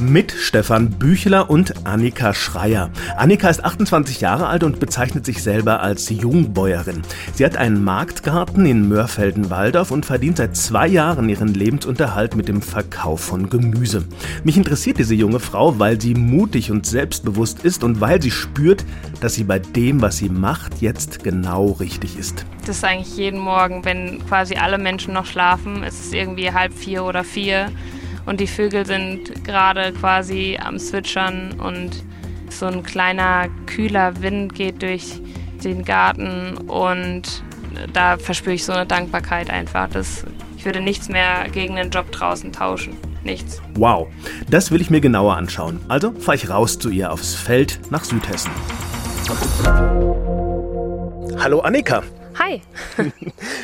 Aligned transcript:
mit 0.00 0.32
Stefan 0.32 0.90
Büchler 0.90 1.50
und 1.50 1.86
Annika 1.86 2.34
Schreier. 2.34 2.90
Annika 3.16 3.48
ist 3.48 3.64
28 3.64 4.20
Jahre 4.20 4.46
alt 4.46 4.64
und 4.64 4.80
bezeichnet 4.80 5.24
sich 5.24 5.42
selber 5.42 5.80
als 5.80 6.08
Jungbäuerin. 6.08 7.02
Sie 7.34 7.44
hat 7.44 7.56
einen 7.56 7.82
Marktgarten 7.82 8.66
in 8.66 8.88
Mörfelden-Walldorf 8.88 9.90
und 9.90 10.06
verdient 10.06 10.38
seit 10.38 10.56
zwei 10.56 10.86
Jahren 10.86 11.28
ihren 11.28 11.48
Lebensunterhalt 11.48 12.36
mit 12.36 12.48
dem 12.48 12.62
Verkauf 12.62 13.20
von 13.20 13.48
Gemüse. 13.48 14.04
Mich 14.42 14.56
interessiert 14.56 14.98
diese 14.98 15.14
junge 15.14 15.40
Frau, 15.40 15.78
weil 15.78 16.00
sie 16.00 16.14
mutig 16.14 16.70
und 16.70 16.86
selbstbewusst 16.86 17.64
ist 17.64 17.84
und 17.84 18.00
weil 18.00 18.20
sie 18.20 18.30
spürt, 18.30 18.84
dass 19.20 19.34
sie 19.34 19.44
bei 19.44 19.58
dem, 19.58 20.00
was 20.02 20.18
sie 20.18 20.28
macht, 20.28 20.80
jetzt 20.80 21.24
genau 21.24 21.72
richtig 21.72 22.18
ist. 22.18 22.44
Das 22.66 22.76
ist 22.76 22.84
eigentlich 22.84 23.16
jeden 23.16 23.40
Morgen, 23.40 23.84
wenn 23.84 24.24
quasi 24.26 24.54
alle 24.56 24.78
Menschen 24.78 25.14
noch 25.14 25.26
schlafen, 25.26 25.82
ist 25.82 26.06
es 26.06 26.12
irgendwie 26.12 26.52
halb 26.52 26.72
vier 26.72 27.04
oder 27.04 27.24
vier 27.24 27.70
und 28.26 28.40
die 28.40 28.46
Vögel 28.46 28.86
sind 28.86 29.44
gerade 29.44 29.92
quasi 29.92 30.58
am 30.62 30.78
Zwitschern 30.78 31.60
und 31.60 32.02
so 32.50 32.66
ein 32.66 32.82
kleiner 32.82 33.48
kühler 33.66 34.20
Wind 34.22 34.54
geht 34.54 34.82
durch 34.82 35.20
den 35.64 35.84
Garten 35.84 36.56
und 36.68 37.42
da 37.92 38.16
verspüre 38.16 38.54
ich 38.54 38.64
so 38.64 38.72
eine 38.72 38.86
Dankbarkeit 38.86 39.50
einfach. 39.50 39.88
dass 39.88 40.24
ich 40.56 40.64
würde 40.64 40.80
nichts 40.80 41.10
mehr 41.10 41.46
gegen 41.52 41.76
den 41.76 41.90
Job 41.90 42.10
draußen 42.10 42.50
tauschen. 42.52 42.96
Nichts. 43.22 43.60
Wow, 43.74 44.08
das 44.48 44.70
will 44.70 44.80
ich 44.80 44.90
mir 44.90 45.00
genauer 45.00 45.36
anschauen. 45.36 45.80
Also 45.88 46.12
fahre 46.12 46.36
ich 46.36 46.48
raus 46.48 46.78
zu 46.78 46.90
ihr 46.90 47.12
aufs 47.12 47.34
Feld 47.34 47.80
nach 47.90 48.04
Südhessen. 48.04 48.50
Hallo 51.38 51.60
Annika. 51.60 52.02
Hi. 52.38 52.62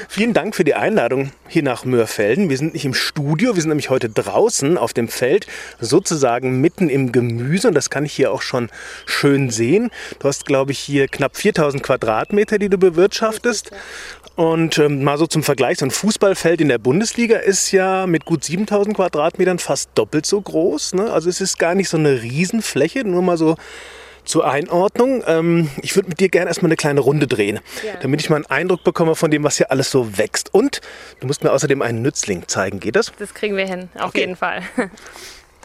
Vielen 0.09 0.33
Dank 0.33 0.55
für 0.55 0.62
die 0.62 0.74
Einladung 0.74 1.33
hier 1.48 1.65
nach 1.65 1.84
Mörfelden. 1.84 2.48
Wir 2.48 2.56
sind 2.56 2.74
nicht 2.74 2.84
im 2.84 2.95
Studio, 2.95 3.55
wir 3.55 3.62
sind 3.62 3.70
nämlich 3.70 3.91
heute 3.91 4.09
draußen 4.09 4.78
auf 4.78 4.92
dem 4.92 5.08
Feld, 5.08 5.48
sozusagen 5.81 6.61
mitten 6.61 6.89
im 6.89 7.11
Gemüse 7.11 7.69
und 7.69 7.75
das 7.75 7.91
kann 7.91 8.05
ich 8.05 8.12
hier 8.12 8.30
auch 8.30 8.42
schon 8.42 8.70
schön 9.06 9.50
sehen. 9.50 9.91
Du 10.20 10.28
hast, 10.28 10.47
glaube 10.47 10.70
ich, 10.70 10.78
hier 10.78 11.08
knapp 11.08 11.36
4000 11.36 11.83
Quadratmeter, 11.83 12.58
die 12.58 12.69
du 12.69 12.78
bewirtschaftest. 12.78 13.72
Und 14.36 14.78
ähm, 14.78 15.02
mal 15.02 15.19
so 15.19 15.27
zum 15.27 15.42
Vergleich, 15.42 15.78
so 15.78 15.86
ein 15.86 15.91
Fußballfeld 15.91 16.61
in 16.61 16.69
der 16.69 16.78
Bundesliga 16.78 17.39
ist 17.39 17.73
ja 17.73 18.06
mit 18.06 18.25
gut 18.25 18.45
7000 18.45 18.97
Quadratmetern 18.97 19.58
fast 19.58 19.91
doppelt 19.97 20.27
so 20.27 20.41
groß. 20.41 20.95
Ne? 20.95 21.12
Also 21.12 21.28
es 21.28 21.41
ist 21.41 21.58
gar 21.58 21.75
nicht 21.75 21.89
so 21.89 21.97
eine 21.97 22.23
Riesenfläche, 22.23 23.05
nur 23.05 23.23
mal 23.23 23.36
so 23.36 23.56
zur 24.25 24.51
Einordnung. 24.51 25.23
Ähm, 25.27 25.71
ich 25.83 25.97
würde 25.97 26.09
mit 26.09 26.21
dir 26.21 26.29
gerne 26.29 26.49
erstmal 26.49 26.69
eine 26.69 26.77
kleine 26.77 27.01
Runde 27.01 27.27
drehen, 27.27 27.61
ja. 27.85 27.95
damit 28.01 28.21
ich 28.21 28.31
mal 28.31 28.37
einen 28.37 28.47
Eindruck 28.47 28.85
bekomme 28.85 29.15
von 29.15 29.31
dem, 29.31 29.45
was 29.45 29.57
hier 29.57 29.71
alles 29.71 29.91
so 29.91 30.19
wächst. 30.19 30.55
Und 30.55 30.81
du 31.21 31.27
musst 31.27 31.45
mir 31.45 31.53
außerdem 31.53 31.83
einen 31.83 32.03
Nützling 32.03 32.48
zeigen. 32.48 32.81
Geht 32.81 32.97
das? 32.97 33.13
Das 33.19 33.35
kriegen 33.35 33.57
wir 33.57 33.67
hin, 33.67 33.89
auf 33.97 34.11
okay. 34.11 34.21
jeden 34.21 34.37
Fall. 34.37 34.63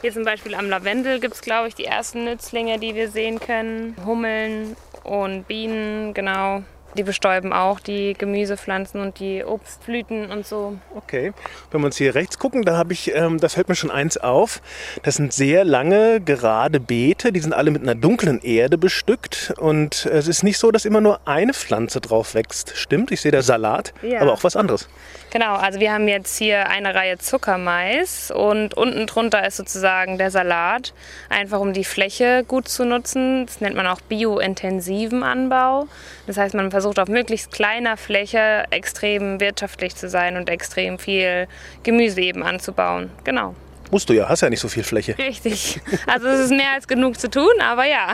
Hier 0.02 0.14
zum 0.14 0.24
Beispiel 0.24 0.54
am 0.54 0.70
Lavendel 0.70 1.20
gibt 1.20 1.34
es, 1.34 1.42
glaube 1.42 1.68
ich, 1.68 1.74
die 1.74 1.86
ersten 1.86 2.26
Nützlinge, 2.26 2.78
die 2.78 2.94
wir 2.94 3.10
sehen 3.10 3.40
können. 3.40 3.96
Hummeln 4.06 4.76
und 5.04 5.48
Bienen, 5.48 6.14
genau. 6.14 6.64
Die 6.98 7.04
bestäuben 7.04 7.52
auch 7.52 7.80
die 7.80 8.14
Gemüsepflanzen 8.14 9.02
und 9.02 9.20
die 9.20 9.44
Obstblüten 9.44 10.32
und 10.32 10.46
so. 10.46 10.78
Okay. 10.96 11.34
Wenn 11.72 11.82
wir 11.82 11.86
uns 11.88 11.98
hier 11.98 12.16
rechts 12.16 12.40
gucken, 12.40 12.64
da 12.64 12.78
habe 12.78 12.94
ich, 12.94 13.14
ähm, 13.14 13.40
das 13.40 13.56
fällt 13.56 13.68
mir 13.68 13.76
schon 13.76 13.92
eins 13.92 14.18
auf. 14.18 14.62
Das 15.04 15.16
sind 15.16 15.34
sehr 15.34 15.66
lange, 15.66 16.22
gerade 16.22 16.80
Beete. 16.80 17.32
Die 17.32 17.40
sind 17.40 17.54
alle 17.54 17.72
mit 17.72 17.82
einer 17.82 17.96
dunklen 17.96 18.42
Erde 18.42 18.78
bestückt. 18.78 19.54
Und 19.58 20.06
es 20.06 20.28
ist 20.28 20.44
nicht 20.44 20.58
so, 20.58 20.72
dass 20.72 20.86
immer 20.86 21.02
nur 21.02 21.20
eine 21.26 21.54
Pflanze 21.54 22.00
drauf 22.00 22.34
wächst. 22.34 22.74
Stimmt, 22.76 23.12
ich 23.12 23.22
sehe 23.22 23.32
da 23.32 23.42
Salat, 23.42 23.94
ja. 24.02 24.22
aber 24.22 24.32
auch 24.32 24.44
was 24.44 24.56
anderes. 24.56 24.88
Genau, 25.36 25.56
also 25.56 25.82
wir 25.82 25.92
haben 25.92 26.08
jetzt 26.08 26.38
hier 26.38 26.70
eine 26.70 26.96
Reihe 26.96 27.18
Zuckermais 27.18 28.32
und 28.32 28.74
unten 28.74 29.06
drunter 29.06 29.46
ist 29.46 29.58
sozusagen 29.58 30.18
der 30.18 30.32
Salat, 30.32 30.94
einfach 31.28 31.60
um 31.60 31.74
die 31.74 31.84
Fläche 31.84 32.46
gut 32.48 32.70
zu 32.70 32.86
nutzen. 32.86 33.46
Das 33.46 33.60
nennt 33.60 33.76
man 33.76 33.86
auch 33.86 34.00
biointensiven 34.00 35.24
Anbau. 35.24 35.90
Das 36.26 36.38
heißt, 36.38 36.56
man 36.56 36.72
versucht 36.72 37.00
auf 37.00 37.10
möglichst 37.10 37.52
kleiner 37.52 37.98
Fläche 37.98 38.64
extrem 38.70 39.42
wirtschaftlich 39.42 39.98
zu 39.98 40.08
sein 40.08 40.38
und 40.38 40.48
extrem 40.48 41.00
viel 41.00 41.50
Gemüse 41.84 42.22
eben 42.22 42.42
anzubauen. 42.42 43.10
Genau. 43.26 43.56
Musst 43.92 44.08
du 44.08 44.14
ja, 44.14 44.30
hast 44.30 44.40
ja 44.40 44.50
nicht 44.50 44.62
so 44.62 44.70
viel 44.70 44.84
Fläche. 44.84 45.18
Richtig. 45.18 45.82
Also 46.08 46.28
es 46.28 46.46
ist 46.46 46.52
mehr 46.52 46.72
als 46.76 46.88
genug 46.88 47.20
zu 47.20 47.30
tun, 47.30 47.60
aber 47.62 47.84
ja. 47.84 48.14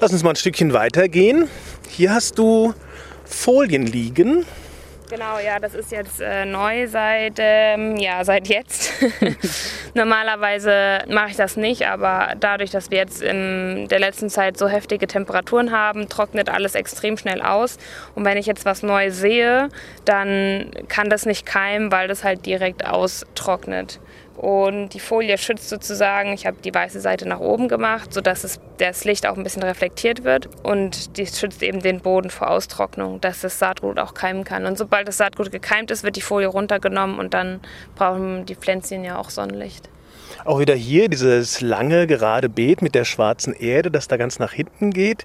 Lass 0.00 0.12
uns 0.12 0.22
mal 0.22 0.30
ein 0.30 0.36
Stückchen 0.36 0.72
weitergehen. 0.72 1.50
Hier 1.90 2.14
hast 2.14 2.38
du 2.38 2.72
Folien 3.26 3.84
liegen. 3.84 4.46
Genau, 5.08 5.38
ja, 5.38 5.60
das 5.60 5.74
ist 5.74 5.92
jetzt 5.92 6.20
äh, 6.20 6.44
neu 6.44 6.88
seit, 6.88 7.34
ähm, 7.38 7.96
ja, 7.96 8.24
seit 8.24 8.48
jetzt. 8.48 8.92
Normalerweise 9.94 11.04
mache 11.08 11.30
ich 11.30 11.36
das 11.36 11.56
nicht, 11.56 11.86
aber 11.86 12.34
dadurch, 12.40 12.72
dass 12.72 12.90
wir 12.90 12.98
jetzt 12.98 13.22
in 13.22 13.86
der 13.88 14.00
letzten 14.00 14.28
Zeit 14.28 14.58
so 14.58 14.66
heftige 14.66 15.06
Temperaturen 15.06 15.70
haben, 15.70 16.08
trocknet 16.08 16.48
alles 16.48 16.74
extrem 16.74 17.16
schnell 17.16 17.40
aus. 17.40 17.78
Und 18.16 18.24
wenn 18.24 18.36
ich 18.36 18.46
jetzt 18.46 18.64
was 18.64 18.82
Neues 18.82 19.18
sehe, 19.18 19.68
dann 20.04 20.72
kann 20.88 21.08
das 21.08 21.24
nicht 21.24 21.46
keimen, 21.46 21.92
weil 21.92 22.08
das 22.08 22.24
halt 22.24 22.44
direkt 22.44 22.84
austrocknet. 22.84 24.00
Und 24.36 24.90
die 24.90 25.00
Folie 25.00 25.38
schützt 25.38 25.68
sozusagen, 25.68 26.32
ich 26.32 26.46
habe 26.46 26.58
die 26.62 26.74
weiße 26.74 27.00
Seite 27.00 27.26
nach 27.26 27.40
oben 27.40 27.68
gemacht, 27.68 28.12
sodass 28.12 28.44
es, 28.44 28.60
das 28.78 29.04
Licht 29.04 29.26
auch 29.26 29.36
ein 29.36 29.42
bisschen 29.42 29.62
reflektiert 29.62 30.24
wird. 30.24 30.48
Und 30.62 31.16
die 31.16 31.26
schützt 31.26 31.62
eben 31.62 31.80
den 31.80 32.00
Boden 32.00 32.30
vor 32.30 32.50
Austrocknung, 32.50 33.20
dass 33.20 33.40
das 33.40 33.58
Saatgut 33.58 33.98
auch 33.98 34.14
keimen 34.14 34.44
kann. 34.44 34.66
Und 34.66 34.76
sobald 34.76 35.08
das 35.08 35.16
Saatgut 35.16 35.50
gekeimt 35.50 35.90
ist, 35.90 36.04
wird 36.04 36.16
die 36.16 36.22
Folie 36.22 36.48
runtergenommen 36.48 37.18
und 37.18 37.32
dann 37.32 37.60
brauchen 37.94 38.44
die 38.44 38.56
Pflänzchen 38.56 39.04
ja 39.04 39.18
auch 39.18 39.30
Sonnenlicht. 39.30 39.88
Auch 40.46 40.60
wieder 40.60 40.76
hier 40.76 41.08
dieses 41.08 41.60
lange, 41.60 42.06
gerade 42.06 42.48
Beet 42.48 42.80
mit 42.80 42.94
der 42.94 43.04
schwarzen 43.04 43.52
Erde, 43.52 43.90
das 43.90 44.06
da 44.06 44.16
ganz 44.16 44.38
nach 44.38 44.52
hinten 44.52 44.92
geht. 44.92 45.24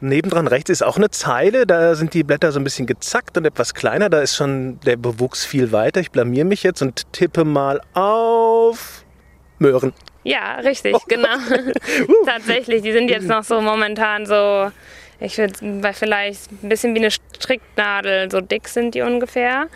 Nebendran 0.00 0.48
rechts 0.48 0.70
ist 0.70 0.82
auch 0.82 0.96
eine 0.96 1.08
Zeile, 1.10 1.68
da 1.68 1.94
sind 1.94 2.14
die 2.14 2.24
Blätter 2.24 2.50
so 2.50 2.58
ein 2.58 2.64
bisschen 2.64 2.86
gezackt 2.86 3.38
und 3.38 3.44
etwas 3.44 3.74
kleiner. 3.74 4.10
Da 4.10 4.20
ist 4.20 4.34
schon 4.34 4.80
der 4.80 4.96
Bewuchs 4.96 5.44
viel 5.44 5.70
weiter. 5.70 6.00
Ich 6.00 6.10
blamier 6.10 6.44
mich 6.44 6.64
jetzt 6.64 6.82
und 6.82 7.12
tippe 7.12 7.44
mal 7.44 7.80
auf 7.94 9.04
Möhren. 9.60 9.92
Ja, 10.24 10.56
richtig, 10.56 10.96
oh. 10.96 11.00
genau. 11.06 11.38
Tatsächlich, 12.26 12.82
die 12.82 12.90
sind 12.90 13.08
jetzt 13.08 13.28
noch 13.28 13.44
so 13.44 13.60
momentan 13.60 14.26
so 14.26 14.72
ich 15.18 15.38
würde 15.38 15.54
vielleicht 15.94 16.50
ein 16.50 16.68
bisschen 16.68 16.94
wie 16.94 16.98
eine 16.98 17.10
Stricknadel, 17.10 18.30
so 18.30 18.40
dick 18.40 18.68
sind 18.68 18.94
die 18.94 19.00
ungefähr. 19.00 19.68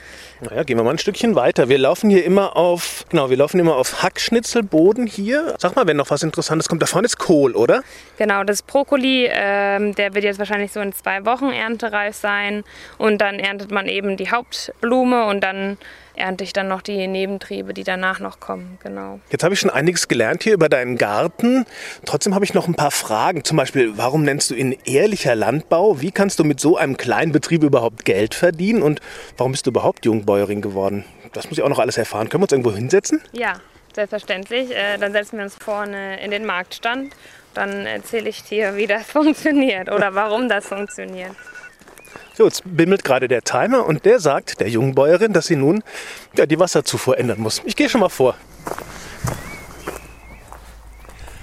Naja, 0.43 0.63
gehen 0.65 0.77
wir 0.77 0.85
mal 0.85 0.91
ein 0.91 0.99
Stückchen 0.99 1.35
weiter. 1.35 1.69
Wir 1.69 1.79
laufen 1.79 2.11
hier 2.11 2.25
immer 2.25 2.57
auf, 2.57 3.05
genau, 3.09 3.31
wir 3.31 3.37
laufen 3.37 3.59
immer 3.59 3.77
auf 3.77 4.03
Hackschnitzelboden 4.03 5.07
hier. 5.07 5.55
Sag 5.59 5.77
mal, 5.77 5.87
wenn 5.87 5.97
noch 5.97 6.11
was 6.11 6.23
Interessantes 6.23 6.69
kommt, 6.69 6.83
da 6.83 6.87
vorne 6.87 7.07
ist 7.07 7.19
Kohl, 7.19 7.57
oder? 7.57 7.83
Genau, 8.19 8.45
das 8.45 8.63
Brokkoli, 8.63 9.29
ähm, 9.31 9.95
der 9.95 10.15
wird 10.15 10.25
jetzt 10.25 10.39
wahrscheinlich 10.39 10.73
so 10.73 10.81
in 10.81 10.93
zwei 10.93 11.25
Wochen 11.25 11.51
erntereif 11.51 12.17
sein. 12.17 12.65
Und 12.99 13.19
dann 13.19 13.39
erntet 13.39 13.71
man 13.71 13.87
eben 13.87 14.17
die 14.17 14.31
Hauptblume 14.31 15.27
und 15.27 15.41
dann 15.41 15.79
ernte 16.15 16.45
ich 16.45 16.53
dann 16.53 16.69
noch 16.69 16.83
die 16.83 17.07
Nebentriebe, 17.07 17.75
die 17.75 17.85
danach 17.85 18.21
noch 18.21 18.41
kommen. 18.41 18.79
Genau. 18.83 19.21
Jetzt 19.31 19.45
habe 19.45 19.55
ich 19.55 19.61
schon 19.61 19.71
einiges 19.71 20.09
gelernt 20.09 20.43
hier 20.43 20.55
über 20.55 20.69
deinen 20.69 20.97
Garten. 20.97 21.67
Trotzdem 22.05 22.35
habe 22.35 22.45
ich 22.45 22.55
noch 22.55 22.69
ein 22.69 22.75
paar 22.75 22.91
Fragen. 22.91 23.45
Zum 23.45 23.57
Beispiel, 23.57 23.97
warum 23.97 24.23
nennst 24.23 24.51
du 24.51 24.55
ihn 24.55 24.77
ehrlicher 24.85 25.35
Landbau? 25.35 26.01
Wie 26.01 26.11
kannst 26.11 26.39
du 26.39 26.45
mit 26.45 26.61
so 26.61 26.77
einem 26.77 26.97
kleinen 26.97 27.33
Betrieb 27.33 27.63
überhaupt 27.63 28.05
Geld 28.05 28.35
verdienen? 28.35 28.83
Und 28.83 29.01
warum 29.37 29.53
bist 29.53 29.67
du 29.67 29.71
überhaupt 29.71 30.05
Jungbäuerin 30.05 30.61
geworden? 30.63 31.05
Das 31.33 31.49
muss 31.49 31.59
ich 31.59 31.65
auch 31.65 31.69
noch 31.69 31.79
alles 31.79 31.97
erfahren. 31.97 32.29
Können 32.29 32.43
wir 32.43 32.45
uns 32.45 32.53
irgendwo 32.53 32.73
hinsetzen? 32.73 33.23
Ja, 33.33 33.55
selbstverständlich. 33.95 34.71
Äh, 34.71 34.99
dann 34.99 35.13
setzen 35.13 35.39
wir 35.39 35.45
uns 35.45 35.55
vorne 35.55 36.21
in 36.23 36.31
den 36.31 36.45
Marktstand. 36.45 37.15
Dann 37.55 37.87
erzähle 37.87 38.29
ich 38.29 38.43
dir, 38.45 38.77
wie 38.77 38.87
das 38.87 39.05
funktioniert 39.07 39.91
oder 39.91 40.15
warum 40.15 40.49
das 40.49 40.67
funktioniert. 40.67 41.35
So, 42.37 42.45
jetzt 42.45 42.63
bimmelt 42.65 43.05
gerade 43.05 43.29
der 43.29 43.43
Timer 43.43 43.87
und 43.87 44.05
der 44.05 44.21
sagt 44.21 44.61
der 44.61 44.69
jungen 44.69 44.95
Bäuerin, 44.95 45.33
dass 45.33 45.47
sie 45.47 45.57
nun 45.57 45.83
ja, 46.37 46.47
die 46.47 46.59
Wasserzufuhr 46.59 47.19
ändern 47.19 47.41
muss. 47.41 47.63
Ich 47.65 47.77
gehe 47.77 47.89
schon 47.89 48.01
mal 48.01 48.09
vor. 48.09 48.35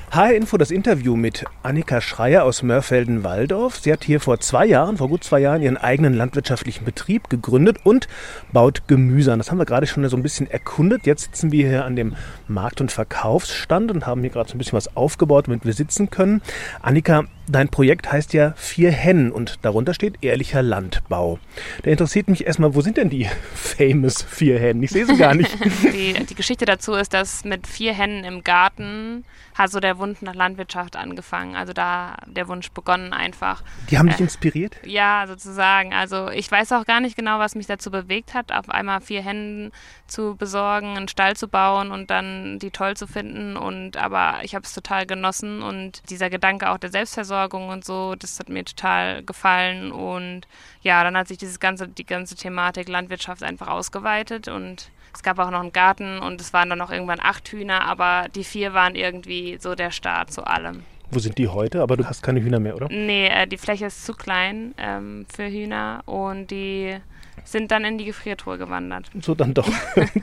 HR 0.09 0.36
Info 0.36 0.57
das 0.57 0.71
Interview 0.71 1.18
mit 1.18 1.44
Annika 1.63 2.00
Schreier 2.00 2.45
aus 2.45 2.63
Mörfelden-Walldorf. 2.63 3.80
Sie 3.80 3.92
hat 3.92 4.06
hier 4.06 4.21
vor 4.21 4.39
zwei 4.39 4.65
Jahren, 4.65 4.98
vor 4.98 5.09
gut 5.09 5.25
zwei 5.25 5.39
Jahren, 5.39 5.62
ihren 5.62 5.75
eigenen 5.75 6.13
landwirtschaftlichen 6.13 6.86
Betrieb 6.86 7.30
gegründet 7.30 7.80
und 7.83 8.07
baut 8.54 8.88
Gemüse 8.88 9.33
an. 9.33 9.39
Das 9.39 9.51
haben 9.51 9.57
wir 9.57 9.65
gerade 9.65 9.86
schon 9.86 10.07
so 10.07 10.15
ein 10.15 10.24
bisschen 10.24 10.50
erkundet. 10.50 11.06
Jetzt 11.06 11.24
sitzen 11.24 11.51
wir 11.51 11.68
hier 11.68 11.83
an 11.83 11.98
dem 11.98 12.15
Markt- 12.48 12.80
und 12.80 12.89
Verkaufsstand 12.89 13.92
und 13.92 14.07
haben 14.07 14.21
hier 14.21 14.30
gerade 14.30 14.50
so 14.50 14.56
ein 14.56 14.59
bisschen 14.59 14.77
was 14.77 14.95
aufgebaut, 14.95 15.48
damit 15.48 15.65
wir 15.65 15.74
sitzen 15.74 16.09
können. 16.09 16.42
Annika, 16.81 17.25
Dein 17.50 17.69
Projekt 17.69 18.12
heißt 18.12 18.33
ja 18.33 18.54
Vier 18.57 18.92
Hennen 18.92 19.31
und 19.31 19.59
darunter 19.62 19.94
steht 19.94 20.15
ehrlicher 20.21 20.62
Landbau. 20.62 21.39
Da 21.83 21.92
interessiert 21.92 22.27
mich 22.27 22.45
erstmal, 22.45 22.75
wo 22.75 22.81
sind 22.81 22.98
denn 22.98 23.09
die 23.09 23.30
famous 23.54 24.21
vier 24.21 24.59
Hennen? 24.59 24.83
Ich 24.83 24.92
sehe 24.92 25.06
sie 25.06 25.15
gar 25.15 25.33
nicht. 25.33 25.57
die, 25.94 26.13
die 26.25 26.36
Geschichte 26.36 26.65
dazu 26.65 26.94
ist, 26.94 27.13
dass 27.13 27.45
mit 27.45 27.65
vier 27.65 27.94
Hennen 27.94 28.25
im 28.25 28.44
Garten 28.44 29.24
hat 29.56 29.71
so 29.71 29.80
der 29.97 29.99
Wunsch 29.99 30.21
nach 30.21 30.35
Landwirtschaft 30.35 30.95
angefangen. 30.95 31.55
Also 31.55 31.73
da 31.73 32.17
der 32.25 32.47
Wunsch 32.47 32.71
begonnen 32.71 33.13
einfach. 33.13 33.63
Die 33.89 33.97
haben 33.97 34.07
dich 34.07 34.19
äh, 34.19 34.23
inspiriert? 34.23 34.77
Ja, 34.85 35.25
sozusagen. 35.27 35.94
Also 35.94 36.29
ich 36.29 36.49
weiß 36.51 36.71
auch 36.73 36.85
gar 36.85 36.99
nicht 36.99 37.15
genau, 37.15 37.39
was 37.39 37.55
mich 37.55 37.67
dazu 37.67 37.91
bewegt 37.91 38.33
hat, 38.33 38.51
auf 38.51 38.69
einmal 38.69 39.01
vier 39.01 39.21
Händen 39.21 39.71
zu 40.07 40.35
besorgen, 40.35 40.95
einen 40.95 41.07
Stall 41.07 41.35
zu 41.35 41.47
bauen 41.47 41.91
und 41.91 42.09
dann 42.09 42.59
die 42.59 42.71
toll 42.71 42.95
zu 42.95 43.07
finden. 43.07 43.57
Und 43.57 43.97
aber 43.97 44.39
ich 44.44 44.55
habe 44.55 44.63
es 44.65 44.73
total 44.73 45.05
genossen 45.05 45.61
und 45.61 46.09
dieser 46.09 46.29
Gedanke 46.29 46.69
auch 46.69 46.77
der 46.77 46.91
Selbstversorgung 46.91 47.69
und 47.69 47.83
so, 47.83 48.15
das 48.15 48.39
hat 48.39 48.49
mir 48.49 48.63
total 48.63 49.23
gefallen. 49.23 49.91
Und 49.91 50.47
ja, 50.81 51.03
dann 51.03 51.17
hat 51.17 51.27
sich 51.27 51.38
dieses 51.38 51.59
ganze, 51.59 51.88
die 51.88 52.05
ganze 52.05 52.35
Thematik 52.35 52.88
Landwirtschaft 52.88 53.44
einfach 53.44 53.67
ausgeweitet 53.67 54.47
und 54.47 54.89
es 55.13 55.24
gab 55.24 55.39
auch 55.39 55.51
noch 55.51 55.62
einen 55.62 55.74
Garten 55.74 56.19
und 56.19 56.42
es 56.42 56.54
waren 56.54 56.69
dann 56.69 56.80
noch 56.80 56.92
irgendwann 56.92 57.19
acht 57.21 57.48
Hühner, 57.50 57.83
aber 57.86 58.27
die 58.36 58.44
vier 58.44 58.74
waren 58.74 58.95
irgendwie 58.95 59.57
so 59.59 59.75
der 59.75 59.92
Start 59.92 60.31
zu 60.31 60.45
allem. 60.45 60.83
Wo 61.09 61.19
sind 61.19 61.38
die 61.38 61.48
heute? 61.48 61.81
Aber 61.81 61.95
du 61.95 62.06
hast 62.06 62.21
keine 62.21 62.42
Hühner 62.42 62.59
mehr, 62.59 62.75
oder? 62.75 62.88
Nee, 62.89 63.27
äh, 63.27 63.48
die 63.48 63.57
Fläche 63.57 63.86
ist 63.86 64.06
zu 64.06 64.13
klein 64.13 64.74
ähm, 64.77 65.25
für 65.33 65.48
Hühner 65.48 66.01
und 66.06 66.51
die 66.51 66.98
sind 67.45 67.71
dann 67.71 67.86
in 67.86 67.98
die 67.98 68.06
Gefriertruhe 68.06 68.57
gewandert. 68.57 69.09
So 69.21 69.33
dann 69.33 69.54
doch. 69.54 69.69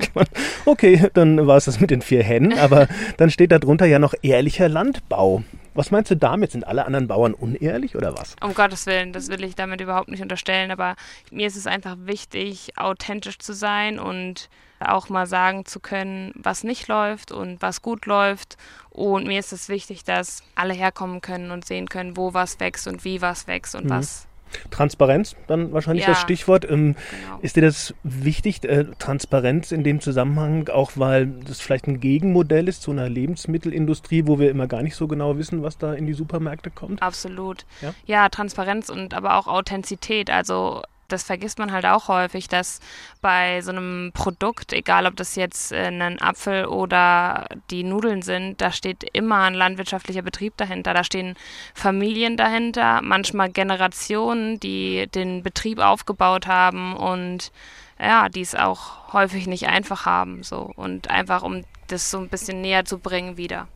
okay, 0.67 1.09
dann 1.15 1.47
war 1.47 1.57
es 1.57 1.65
das 1.65 1.81
mit 1.81 1.91
den 1.91 2.03
vier 2.03 2.23
Hennen, 2.23 2.59
aber 2.59 2.87
dann 3.17 3.31
steht 3.31 3.51
da 3.51 3.59
drunter 3.59 3.87
ja 3.87 3.99
noch 3.99 4.15
ehrlicher 4.23 4.69
Landbau. 4.69 5.43
Was 5.73 5.91
meinst 5.91 6.11
du 6.11 6.17
damit? 6.17 6.53
Sind 6.53 6.67
alle 6.67 6.85
anderen 6.85 7.09
Bauern 7.09 7.35
unehrlich 7.35 7.97
oder 7.97 8.17
was? 8.17 8.37
Um 8.43 8.55
Gottes 8.55 8.87
Willen, 8.87 9.13
das 9.13 9.29
will 9.29 9.43
ich 9.43 9.55
damit 9.55 9.81
überhaupt 9.81 10.09
nicht 10.09 10.23
unterstellen, 10.23 10.71
aber 10.71 10.97
mir 11.31 11.47
ist 11.47 11.57
es 11.57 11.67
einfach 11.67 11.97
wichtig, 12.01 12.73
authentisch 12.77 13.39
zu 13.39 13.55
sein 13.55 13.99
und 13.99 14.51
auch 14.85 15.09
mal 15.09 15.27
sagen 15.27 15.65
zu 15.65 15.81
können, 15.81 16.33
was 16.35 16.65
nicht 16.65 16.89
läuft 16.89 17.33
und 17.33 17.61
was 17.63 17.83
gut 17.83 18.07
läuft. 18.07 18.57
Und 18.91 19.27
mir 19.27 19.39
ist 19.39 19.53
es 19.53 19.69
wichtig, 19.69 20.05
dass 20.05 20.43
alle 20.55 20.75
herkommen 20.75 21.21
können 21.21 21.51
und 21.51 21.65
sehen 21.65 21.89
können, 21.89 22.17
wo 22.17 22.35
was 22.35 22.61
wächst 22.61 22.87
und 22.87 23.05
wie 23.05 23.21
was 23.21 23.47
wächst 23.47 23.75
und 23.75 23.87
mhm. 23.87 23.91
was 23.91 24.27
Transparenz, 24.71 25.37
dann 25.47 25.73
wahrscheinlich 25.73 26.05
ja, 26.05 26.13
das 26.13 26.21
Stichwort. 26.21 26.65
Ähm, 26.65 26.95
genau. 26.95 27.39
Ist 27.43 27.57
dir 27.57 27.63
das 27.63 27.95
wichtig, 28.03 28.65
äh, 28.65 28.85
Transparenz 28.99 29.73
in 29.73 29.85
dem 29.85 30.01
Zusammenhang, 30.01 30.69
auch 30.69 30.93
weil 30.97 31.27
das 31.27 31.61
vielleicht 31.61 31.87
ein 31.87 32.01
Gegenmodell 32.01 32.69
ist 32.69 32.83
zu 32.83 32.91
einer 32.91 33.09
Lebensmittelindustrie, 33.09 34.27
wo 34.27 34.39
wir 34.39 34.51
immer 34.51 34.67
gar 34.67 34.83
nicht 34.83 34.97
so 34.97 35.09
genau 35.09 35.39
wissen, 35.39 35.63
was 35.63 35.79
da 35.79 35.95
in 35.95 36.07
die 36.07 36.15
Supermärkte 36.15 36.71
kommt? 36.71 37.03
Absolut. 37.03 37.67
Ja, 37.81 37.95
ja 38.07 38.29
Transparenz 38.29 38.89
und 38.89 39.15
aber 39.15 39.37
auch 39.37 39.47
Authentizität. 39.47 40.31
Also 40.31 40.83
das 41.09 41.23
vergisst 41.23 41.59
man 41.59 41.73
halt 41.73 41.87
auch 41.87 42.09
häufig, 42.09 42.49
dass 42.49 42.81
bei 43.21 43.61
so 43.61 43.71
einem 43.71 44.13
Produkt, 44.13 44.73
egal 44.73 45.07
ob 45.07 45.17
das 45.17 45.37
jetzt 45.37 45.73
äh, 45.73 45.87
ein 45.87 46.21
Apfel 46.21 46.67
oder 46.67 47.47
die 47.71 47.85
Nudeln 47.85 48.23
sind, 48.23 48.61
da 48.61 48.73
steht 48.73 49.05
immer 49.13 49.43
ein 49.43 49.55
landwirtschaftlicher 49.55 50.23
Betrieb 50.23 50.57
dahinter. 50.57 50.95
Da 50.95 51.05
stehen 51.05 51.35
Familien 51.75 52.37
dahinter, 52.37 53.01
manchmal 53.03 53.51
Generationen, 53.51 54.61
die 54.61 55.07
den 55.15 55.43
Betrieb 55.43 55.79
aufgebaut 55.79 56.47
haben 56.47 56.97
und 56.97 57.53
ja, 57.99 58.29
die 58.29 58.41
es 58.41 58.55
auch 58.55 59.13
häufig 59.13 59.47
nicht 59.47 59.69
einfach 59.69 60.07
haben. 60.07 60.43
So 60.43 60.71
und 60.77 61.11
einfach 61.11 61.43
um 61.43 61.63
das 61.89 62.11
so 62.11 62.19
ein 62.19 62.29
bisschen 62.29 62.61
näher 62.61 62.85
zu 62.85 62.99
bringen 62.99 63.37
wieder. 63.37 63.69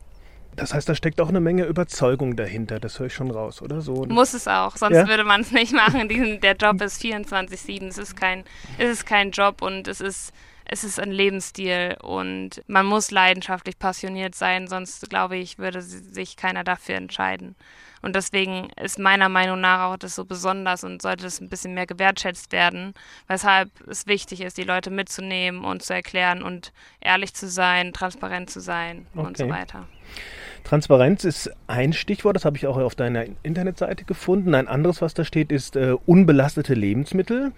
Das 0.59 0.73
heißt, 0.73 0.89
da 0.89 0.95
steckt 0.95 1.21
auch 1.21 1.29
eine 1.29 1.39
Menge 1.39 1.63
Überzeugung 1.63 2.35
dahinter, 2.35 2.79
das 2.79 2.99
höre 2.99 3.07
ich 3.07 3.13
schon 3.13 3.31
raus, 3.31 3.61
oder 3.61 3.79
so? 3.79 4.05
Muss 4.05 4.33
es 4.33 4.47
auch, 4.47 4.75
sonst 4.75 4.95
ja? 4.95 5.07
würde 5.07 5.23
man 5.23 5.41
es 5.41 5.51
nicht 5.51 5.73
machen. 5.73 6.09
Diesen, 6.09 6.41
der 6.41 6.55
Job 6.55 6.81
ist 6.81 7.01
24-7, 7.01 7.87
es 7.87 7.97
ist 7.97 8.17
kein, 8.17 8.43
es 8.77 8.89
ist 8.91 9.05
kein 9.05 9.31
Job 9.31 9.61
und 9.61 9.87
es 9.87 10.01
ist, 10.01 10.33
es 10.65 10.83
ist 10.83 10.99
ein 10.99 11.11
Lebensstil 11.11 11.95
und 12.01 12.61
man 12.67 12.85
muss 12.85 13.09
leidenschaftlich 13.09 13.79
passioniert 13.79 14.35
sein, 14.35 14.67
sonst 14.67 15.09
glaube 15.09 15.37
ich, 15.37 15.59
würde 15.59 15.81
sich 15.81 16.35
keiner 16.35 16.65
dafür 16.65 16.95
entscheiden. 16.95 17.55
Und 18.01 18.15
deswegen 18.15 18.69
ist 18.81 18.99
meiner 18.99 19.29
Meinung 19.29 19.61
nach 19.61 19.91
auch 19.91 19.97
das 19.97 20.15
so 20.15 20.25
besonders 20.25 20.83
und 20.83 21.01
sollte 21.01 21.23
das 21.23 21.41
ein 21.41 21.49
bisschen 21.49 21.73
mehr 21.73 21.87
gewertschätzt 21.87 22.51
werden, 22.51 22.93
weshalb 23.27 23.69
es 23.87 24.07
wichtig 24.07 24.41
ist, 24.41 24.57
die 24.57 24.63
Leute 24.63 24.89
mitzunehmen 24.89 25.63
und 25.63 25.83
zu 25.83 25.93
erklären 25.93 26.43
und 26.43 26.71
ehrlich 27.01 27.33
zu 27.33 27.47
sein, 27.47 27.93
transparent 27.93 28.49
zu 28.49 28.59
sein 28.59 29.05
okay. 29.15 29.27
und 29.27 29.37
so 29.37 29.49
weiter. 29.49 29.87
Transparenz 30.63 31.23
ist 31.23 31.51
ein 31.67 31.93
Stichwort, 31.93 32.35
das 32.35 32.45
habe 32.45 32.57
ich 32.57 32.67
auch 32.67 32.77
auf 32.77 32.95
deiner 32.95 33.25
Internetseite 33.43 34.05
gefunden. 34.05 34.53
Ein 34.55 34.67
anderes, 34.67 35.01
was 35.01 35.13
da 35.13 35.23
steht, 35.23 35.51
ist 35.51 35.75
äh, 35.75 35.95
unbelastete 36.05 36.73
Lebensmittel. 36.73 37.51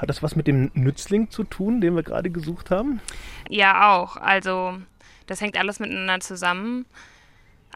Hat 0.00 0.10
das 0.10 0.22
was 0.22 0.36
mit 0.36 0.46
dem 0.46 0.70
Nützling 0.74 1.30
zu 1.30 1.44
tun, 1.44 1.80
den 1.80 1.96
wir 1.96 2.02
gerade 2.02 2.30
gesucht 2.30 2.70
haben? 2.70 3.00
Ja, 3.48 3.94
auch. 3.94 4.16
Also 4.16 4.78
das 5.26 5.40
hängt 5.40 5.58
alles 5.58 5.80
miteinander 5.80 6.20
zusammen. 6.20 6.86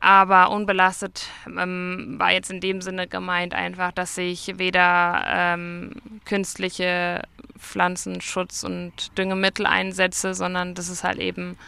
Aber 0.03 0.51
unbelastet 0.51 1.29
ähm, 1.47 2.15
war 2.17 2.33
jetzt 2.33 2.51
in 2.51 2.61
dem 2.61 2.81
Sinne 2.81 3.07
gemeint 3.07 3.55
einfach, 3.55 3.93
dass 3.93 4.17
ich 4.17 4.59
weder 4.59 5.25
ähm, 5.27 5.93
künstliche 6.25 7.23
Pflanzenschutz 7.59 8.63
und 8.65 9.17
Düngemittel 9.19 9.67
einsetze, 9.67 10.33
sondern 10.33 10.75
das 10.75 10.89
ist 10.89 11.05
halt 11.05 11.19
eben 11.19 11.59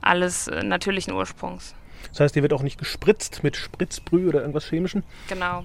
alles 0.00 0.48
äh, 0.48 0.62
natürlichen 0.62 1.12
Ursprungs. 1.12 1.74
Das 2.10 2.20
heißt, 2.20 2.34
hier 2.34 2.42
wird 2.42 2.52
auch 2.52 2.62
nicht 2.62 2.78
gespritzt 2.78 3.42
mit 3.42 3.56
Spritzbrühe 3.56 4.28
oder 4.28 4.40
irgendwas 4.40 4.66
Chemischen. 4.68 5.04
Genau. 5.28 5.64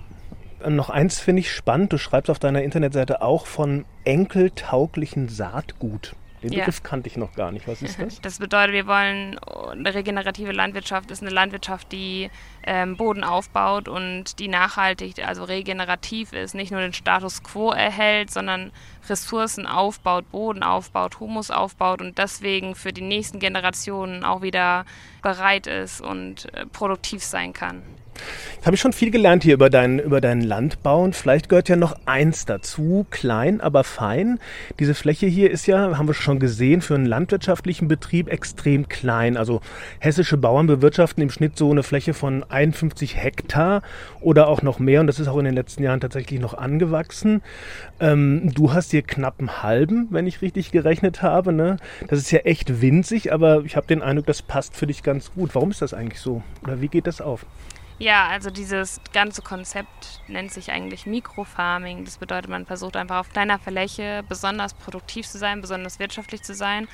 Äh, 0.63 0.69
noch 0.69 0.89
eins 0.89 1.19
finde 1.19 1.41
ich 1.41 1.51
spannend. 1.51 1.93
Du 1.93 1.97
schreibst 1.97 2.29
auf 2.29 2.39
deiner 2.39 2.63
Internetseite 2.63 3.21
auch 3.21 3.45
von 3.45 3.85
enkeltauglichen 4.05 5.29
Saatgut. 5.29 6.15
Den 6.43 6.53
ja. 6.53 6.59
Begriff 6.59 6.83
kannte 6.83 7.07
ich 7.07 7.17
noch 7.17 7.33
gar 7.33 7.51
nicht. 7.51 7.67
Was 7.67 7.81
ist 7.81 7.99
das? 7.99 8.21
Das 8.27 8.39
bedeutet, 8.39 8.73
wir 8.73 8.87
wollen 8.87 9.39
eine 9.39 9.93
regenerative 9.93 10.51
Landwirtschaft 10.51 11.09
ist 11.11 11.21
eine 11.21 11.31
Landwirtschaft, 11.31 11.91
die 11.91 12.29
ähm, 12.63 12.95
Boden 12.97 13.23
aufbaut 13.23 13.87
und 13.87 14.39
die 14.39 14.47
nachhaltig, 14.47 15.25
also 15.25 15.43
regenerativ 15.43 16.33
ist, 16.33 16.53
nicht 16.53 16.71
nur 16.71 16.81
den 16.81 16.93
Status 16.93 17.43
quo 17.43 17.71
erhält, 17.71 18.31
sondern 18.31 18.71
Ressourcen 19.09 19.65
aufbaut, 19.65 20.29
Boden 20.31 20.63
aufbaut, 20.63 21.19
Humus 21.19 21.49
aufbaut 21.49 22.01
und 22.01 22.17
deswegen 22.17 22.75
für 22.75 22.93
die 22.93 23.01
nächsten 23.01 23.39
Generationen 23.39 24.23
auch 24.23 24.41
wieder 24.41 24.85
bereit 25.21 25.67
ist 25.67 26.01
und 26.01 26.53
äh, 26.53 26.65
produktiv 26.65 27.23
sein 27.23 27.53
kann. 27.53 27.81
Jetzt 28.55 28.65
habe 28.65 28.75
ich 28.75 28.81
schon 28.81 28.93
viel 28.93 29.11
gelernt 29.11 29.43
hier 29.43 29.53
über 29.53 29.69
deinen, 29.69 29.99
über 29.99 30.19
deinen 30.19 30.41
Landbau 30.41 31.03
und 31.03 31.15
vielleicht 31.15 31.47
gehört 31.47 31.69
ja 31.69 31.75
noch 31.75 31.95
eins 32.05 32.45
dazu, 32.45 33.05
klein, 33.11 33.61
aber 33.61 33.83
fein. 33.83 34.39
Diese 34.79 34.95
Fläche 34.95 35.27
hier 35.27 35.51
ist 35.51 35.67
ja, 35.67 35.97
haben 35.97 36.07
wir 36.07 36.13
schon 36.13 36.39
gesehen, 36.39 36.81
für 36.81 36.95
einen 36.95 37.05
landwirtschaftlichen 37.05 37.87
Betrieb 37.87 38.29
extrem 38.29 38.89
klein. 38.89 39.37
Also 39.37 39.61
hessische 39.99 40.37
Bauern 40.37 40.67
bewirtschaften 40.67 41.21
im 41.21 41.29
Schnitt 41.29 41.57
so 41.57 41.71
eine 41.71 41.83
Fläche 41.83 42.13
von 42.13 42.43
51 42.43 43.15
Hektar 43.15 43.83
oder 44.21 44.47
auch 44.47 44.61
noch 44.61 44.79
mehr 44.79 45.01
und 45.01 45.07
das 45.07 45.19
ist 45.19 45.27
auch 45.27 45.37
in 45.37 45.45
den 45.45 45.55
letzten 45.55 45.83
Jahren 45.83 45.99
tatsächlich 45.99 46.39
noch 46.39 46.55
angewachsen. 46.55 47.41
Ähm, 47.99 48.51
du 48.53 48.73
hast 48.73 48.91
hier 48.91 49.01
knapp 49.01 49.35
einen 49.39 49.61
halben, 49.63 50.07
wenn 50.11 50.27
ich 50.27 50.41
richtig 50.41 50.71
gerechnet 50.71 51.21
habe. 51.21 51.53
Ne? 51.53 51.77
Das 52.07 52.19
ist 52.19 52.31
ja 52.31 52.39
echt 52.39 52.81
winzig, 52.81 53.31
aber 53.31 53.63
ich 53.65 53.75
habe 53.75 53.87
den 53.87 54.01
Eindruck, 54.01 54.25
das 54.25 54.41
passt 54.41 54.75
für 54.75 54.87
dich 54.87 55.03
ganz 55.03 55.31
gut. 55.33 55.53
Warum 55.53 55.71
ist 55.71 55.81
das 55.81 55.93
eigentlich 55.93 56.19
so? 56.19 56.41
Oder 56.63 56.81
wie 56.81 56.87
geht 56.87 57.07
das 57.07 57.21
auf? 57.21 57.45
Ja, 57.99 58.27
also 58.27 58.51
dieses 58.51 59.01
ganze 59.11 59.41
Konzept 59.41 60.21
nennt 60.27 60.51
sich 60.51 60.71
eigentlich 60.71 61.07
Mikrofarming. 61.07 62.05
Das 62.05 62.19
bedeutet, 62.19 62.49
man 62.49 62.67
versucht 62.67 62.95
einfach 62.95 63.17
auf 63.17 63.31
kleiner 63.31 63.57
Fläche 63.57 64.23
besonders 64.29 64.75
produktiv 64.75 65.27
zu 65.27 65.39
sein, 65.39 65.61
besonders 65.61 65.97
wirtschaftlich 65.97 66.43
zu 66.43 66.53
sein. 66.53 66.87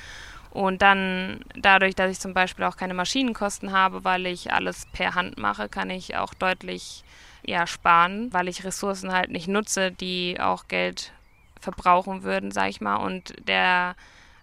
Und 0.50 0.80
dann 0.80 1.44
dadurch, 1.56 1.94
dass 1.94 2.10
ich 2.10 2.20
zum 2.20 2.32
Beispiel 2.32 2.64
auch 2.64 2.76
keine 2.76 2.94
Maschinenkosten 2.94 3.72
habe, 3.72 4.04
weil 4.04 4.24
ich 4.24 4.52
alles 4.52 4.86
per 4.92 5.14
Hand 5.14 5.36
mache, 5.36 5.68
kann 5.68 5.90
ich 5.90 6.16
auch 6.16 6.32
deutlich 6.32 7.04
ja, 7.44 7.66
sparen, 7.66 8.32
weil 8.32 8.48
ich 8.48 8.64
Ressourcen 8.64 9.12
halt 9.12 9.30
nicht 9.30 9.48
nutze, 9.48 9.92
die 9.92 10.38
auch 10.40 10.68
Geld 10.68 11.12
verbrauchen 11.60 12.22
würden, 12.22 12.50
sag 12.50 12.70
ich 12.70 12.80
mal. 12.80 12.96
Und 12.96 13.34
der 13.46 13.94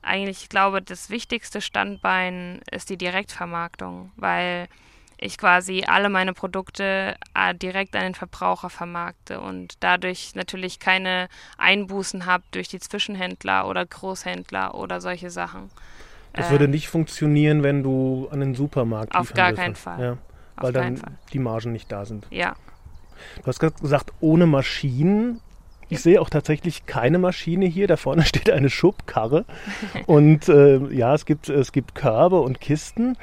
eigentlich, 0.03 0.43
ich 0.43 0.49
glaube, 0.49 0.81
das 0.81 1.09
wichtigste 1.09 1.61
Standbein 1.61 2.61
ist 2.69 2.89
die 2.89 2.97
Direktvermarktung, 2.97 4.11
weil 4.15 4.67
ich 5.21 5.37
quasi 5.37 5.83
alle 5.87 6.09
meine 6.09 6.33
Produkte 6.33 7.15
äh, 7.35 7.55
direkt 7.55 7.95
an 7.95 8.01
den 8.01 8.15
Verbraucher 8.15 8.69
vermarkte 8.69 9.39
und 9.39 9.75
dadurch 9.79 10.33
natürlich 10.33 10.79
keine 10.79 11.29
Einbußen 11.59 12.25
habe 12.25 12.43
durch 12.51 12.67
die 12.67 12.79
Zwischenhändler 12.79 13.67
oder 13.67 13.85
Großhändler 13.85 14.73
oder 14.73 14.99
solche 14.99 15.29
Sachen. 15.29 15.69
Das 16.33 16.49
würde 16.49 16.65
ähm, 16.65 16.71
nicht 16.71 16.89
funktionieren, 16.89 17.61
wenn 17.61 17.83
du 17.83 18.29
an 18.31 18.39
den 18.39 18.55
Supermarkt 18.55 19.15
Auf 19.15 19.33
gar 19.33 19.53
keinen 19.53 19.75
Fall. 19.75 20.01
Ja, 20.01 20.17
weil 20.55 20.73
dann 20.73 20.97
Fall. 20.97 21.13
die 21.31 21.39
Margen 21.39 21.71
nicht 21.71 21.91
da 21.91 22.03
sind. 22.05 22.25
Ja. 22.31 22.55
Du 23.37 23.45
hast 23.45 23.59
gesagt, 23.59 24.11
ohne 24.21 24.47
Maschinen. 24.47 25.39
Ich 25.89 26.01
sehe 26.01 26.21
auch 26.21 26.29
tatsächlich 26.29 26.85
keine 26.85 27.19
Maschine 27.19 27.65
hier. 27.65 27.85
Da 27.87 27.95
vorne 27.95 28.23
steht 28.25 28.49
eine 28.49 28.71
Schubkarre. 28.71 29.45
und 30.07 30.49
äh, 30.49 30.79
ja, 30.91 31.13
es 31.13 31.25
gibt, 31.25 31.47
es 31.49 31.71
gibt 31.71 31.93
Körbe 31.93 32.39
und 32.39 32.59
Kisten. 32.59 33.17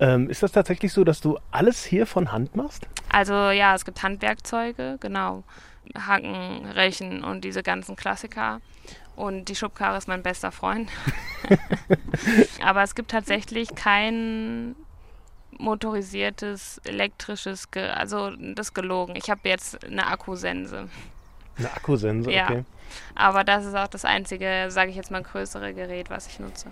Ähm, 0.00 0.30
ist 0.30 0.42
das 0.42 0.52
tatsächlich 0.52 0.92
so, 0.92 1.04
dass 1.04 1.20
du 1.20 1.38
alles 1.50 1.84
hier 1.84 2.06
von 2.06 2.32
Hand 2.32 2.56
machst? 2.56 2.86
Also 3.10 3.34
ja, 3.50 3.74
es 3.74 3.84
gibt 3.84 4.02
Handwerkzeuge, 4.02 4.96
genau. 5.00 5.44
Hacken, 5.94 6.66
Rechen 6.66 7.22
und 7.22 7.44
diese 7.44 7.62
ganzen 7.62 7.96
Klassiker. 7.96 8.60
Und 9.16 9.46
die 9.46 9.54
Schubkarre 9.54 9.98
ist 9.98 10.08
mein 10.08 10.22
bester 10.22 10.52
Freund. 10.52 10.88
Aber 12.64 12.82
es 12.82 12.94
gibt 12.94 13.10
tatsächlich 13.10 13.74
keinen 13.74 14.74
motorisiertes, 15.58 16.80
elektrisches, 16.84 17.70
Ge 17.70 17.88
also 17.90 18.30
das 18.54 18.72
gelogen. 18.72 19.14
Ich 19.16 19.30
habe 19.30 19.40
jetzt 19.44 19.84
eine 19.84 20.06
Akkusense. 20.06 20.88
Eine 21.58 21.72
Akkusense, 21.72 22.30
Ja. 22.32 22.44
okay. 22.44 22.64
Aber 23.14 23.44
das 23.44 23.64
ist 23.66 23.76
auch 23.76 23.88
das 23.88 24.04
einzige, 24.04 24.66
sage 24.68 24.90
ich 24.90 24.96
jetzt 24.96 25.10
mal, 25.10 25.22
größere 25.22 25.72
Gerät, 25.74 26.10
was 26.10 26.26
ich 26.26 26.40
nutze. 26.40 26.66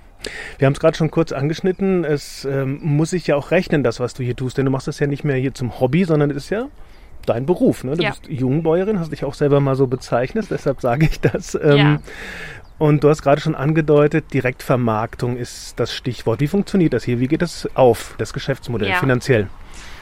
Wir 0.59 0.67
haben 0.67 0.73
es 0.75 0.81
gerade 0.81 0.97
schon 0.97 1.11
kurz 1.11 1.33
angeschnitten. 1.33 2.05
Es 2.05 2.45
ähm, 2.45 2.81
muss 2.83 3.11
sich 3.11 3.27
ja 3.27 3.37
auch 3.37 3.51
rechnen, 3.51 3.83
das, 3.85 4.01
was 4.01 4.15
du 4.15 4.23
hier 4.23 4.37
tust. 4.37 4.59
Denn 4.59 4.65
du 4.65 4.71
machst 4.71 4.89
das 4.89 4.99
ja 4.99 5.07
nicht 5.07 5.25
mehr 5.25 5.37
hier 5.37 5.55
zum 5.55 5.81
Hobby, 5.81 6.05
sondern 6.05 6.31
es 6.31 6.37
ist 6.37 6.51
ja 6.51 6.67
dein 7.27 7.47
Beruf. 7.47 7.85
Ne? 7.85 7.97
Du 7.97 8.03
Ja. 8.03 8.11
bist 8.11 8.27
Jungbäuerin, 8.29 8.99
hast 9.01 9.13
dich 9.13 9.25
auch 9.25 9.35
selber 9.35 9.61
mal 9.61 9.75
so 9.77 9.87
bezeichnet, 9.87 10.47
deshalb 10.51 10.81
sage 10.81 11.07
ich 11.11 11.21
das. 11.21 11.55
Ähm, 11.55 11.77
Ja. 11.77 11.99
Und 12.79 13.03
du 13.03 13.09
hast 13.09 13.23
gerade 13.23 13.41
schon 13.41 13.57
angedeutet, 13.57 14.33
Direktvermarktung 14.33 15.37
ist 15.37 15.81
das 15.81 15.93
Stichwort. 15.93 16.41
Wie 16.41 16.47
funktioniert 16.47 16.93
das 16.93 17.03
hier? 17.03 17.19
Wie 17.19 17.27
geht 17.27 17.43
das 17.43 17.69
auf, 17.75 18.15
das 18.19 18.33
Geschäftsmodell, 18.33 18.91
Ja. 18.91 19.01
finanziell? 19.01 19.49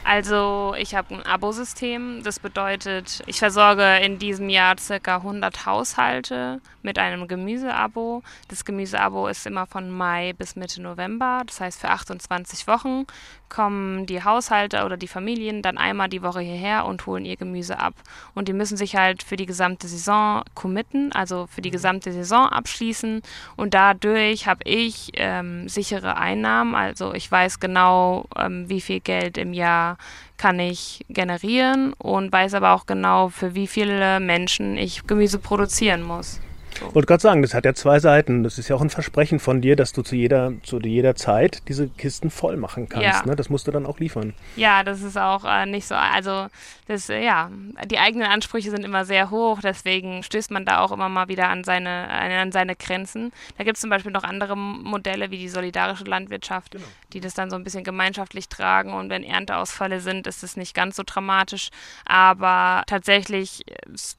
Also 0.07 0.73
ich 0.77 0.95
habe 0.95 1.15
ein 1.15 1.23
Abosystem. 1.23 2.23
Das 2.23 2.39
bedeutet, 2.39 3.21
ich 3.25 3.39
versorge 3.39 3.97
in 3.97 4.19
diesem 4.19 4.47
Jahr 4.47 4.77
circa 4.79 5.17
100 5.17 5.65
Haushalte 5.65 6.61
mit 6.81 6.97
einem 6.97 7.27
Gemüseabo. 7.27 8.23
Das 8.47 8.63
Gemüseabo 8.63 9.27
ist 9.27 9.45
immer 9.45 9.67
von 9.67 9.89
Mai 9.89 10.31
bis 10.31 10.55
Mitte 10.55 10.81
November. 10.81 11.41
Das 11.45 11.59
heißt, 11.59 11.81
für 11.81 11.89
28 11.89 12.67
Wochen 12.67 13.05
kommen 13.49 14.05
die 14.05 14.23
Haushalte 14.23 14.83
oder 14.85 14.97
die 14.97 15.07
Familien 15.07 15.61
dann 15.61 15.77
einmal 15.77 16.09
die 16.09 16.21
Woche 16.21 16.41
hierher 16.41 16.85
und 16.85 17.05
holen 17.05 17.25
ihr 17.25 17.37
Gemüse 17.37 17.79
ab. 17.79 17.93
Und 18.35 18.47
die 18.47 18.53
müssen 18.53 18.77
sich 18.77 18.95
halt 18.95 19.23
für 19.23 19.35
die 19.35 19.45
gesamte 19.45 19.87
Saison 19.87 20.43
committen, 20.55 21.11
also 21.13 21.47
für 21.47 21.61
die 21.61 21.71
gesamte 21.71 22.11
Saison 22.11 22.47
abschließen. 22.47 23.21
Und 23.55 23.73
dadurch 23.73 24.47
habe 24.47 24.63
ich 24.65 25.11
ähm, 25.15 25.67
sichere 25.69 26.17
Einnahmen. 26.17 26.75
Also 26.75 27.13
ich 27.13 27.31
weiß 27.31 27.59
genau, 27.59 28.25
ähm, 28.35 28.69
wie 28.69 28.81
viel 28.81 28.99
Geld 28.99 29.37
im 29.37 29.53
Jahr 29.53 29.97
kann 30.37 30.59
ich 30.59 31.05
generieren 31.09 31.93
und 31.93 32.31
weiß 32.31 32.53
aber 32.53 32.73
auch 32.73 32.85
genau, 32.85 33.29
für 33.29 33.55
wie 33.55 33.67
viele 33.67 34.19
Menschen 34.19 34.77
ich 34.77 35.07
Gemüse 35.07 35.39
produzieren 35.39 36.03
muss. 36.03 36.39
Ich 36.77 36.95
wollte 36.95 37.07
gerade 37.07 37.21
sagen, 37.21 37.41
das 37.41 37.53
hat 37.53 37.65
ja 37.65 37.73
zwei 37.73 37.99
Seiten. 37.99 38.43
Das 38.43 38.57
ist 38.57 38.67
ja 38.67 38.75
auch 38.75 38.81
ein 38.81 38.89
Versprechen 38.89 39.39
von 39.39 39.61
dir, 39.61 39.75
dass 39.75 39.93
du 39.93 40.01
zu 40.01 40.15
jeder, 40.15 40.53
zu 40.63 40.79
jeder 40.79 41.15
Zeit 41.15 41.63
diese 41.67 41.87
Kisten 41.87 42.29
voll 42.29 42.57
machen 42.57 42.89
kannst. 42.89 43.05
Ja. 43.05 43.25
Ne? 43.25 43.35
Das 43.35 43.49
musst 43.49 43.67
du 43.67 43.71
dann 43.71 43.85
auch 43.85 43.99
liefern. 43.99 44.33
Ja, 44.55 44.83
das 44.83 45.01
ist 45.01 45.17
auch 45.17 45.45
äh, 45.45 45.65
nicht 45.65 45.87
so, 45.87 45.95
also 45.95 46.47
das, 46.87 47.09
äh, 47.09 47.23
ja, 47.23 47.49
die 47.85 47.99
eigenen 47.99 48.27
Ansprüche 48.27 48.71
sind 48.71 48.85
immer 48.85 49.05
sehr 49.05 49.29
hoch, 49.29 49.59
deswegen 49.61 50.23
stößt 50.23 50.51
man 50.51 50.65
da 50.65 50.79
auch 50.79 50.91
immer 50.91 51.09
mal 51.09 51.27
wieder 51.27 51.49
an 51.49 51.63
seine, 51.63 52.09
an 52.09 52.51
seine 52.51 52.75
Grenzen. 52.75 53.31
Da 53.57 53.63
gibt 53.63 53.77
es 53.77 53.81
zum 53.81 53.89
Beispiel 53.89 54.11
noch 54.11 54.23
andere 54.23 54.55
Modelle 54.55 55.31
wie 55.31 55.37
die 55.37 55.49
solidarische 55.49 56.05
Landwirtschaft, 56.05 56.77
die 57.13 57.19
das 57.19 57.33
dann 57.33 57.49
so 57.49 57.55
ein 57.55 57.63
bisschen 57.63 57.83
gemeinschaftlich 57.83 58.49
tragen 58.49 58.93
und 58.93 59.09
wenn 59.09 59.23
Ernteausfälle 59.23 59.99
sind, 59.99 60.27
ist 60.27 60.43
es 60.43 60.57
nicht 60.57 60.73
ganz 60.73 60.95
so 60.95 61.03
dramatisch. 61.05 61.69
Aber 62.05 62.83
tatsächlich 62.87 63.67
äh, 63.67 63.75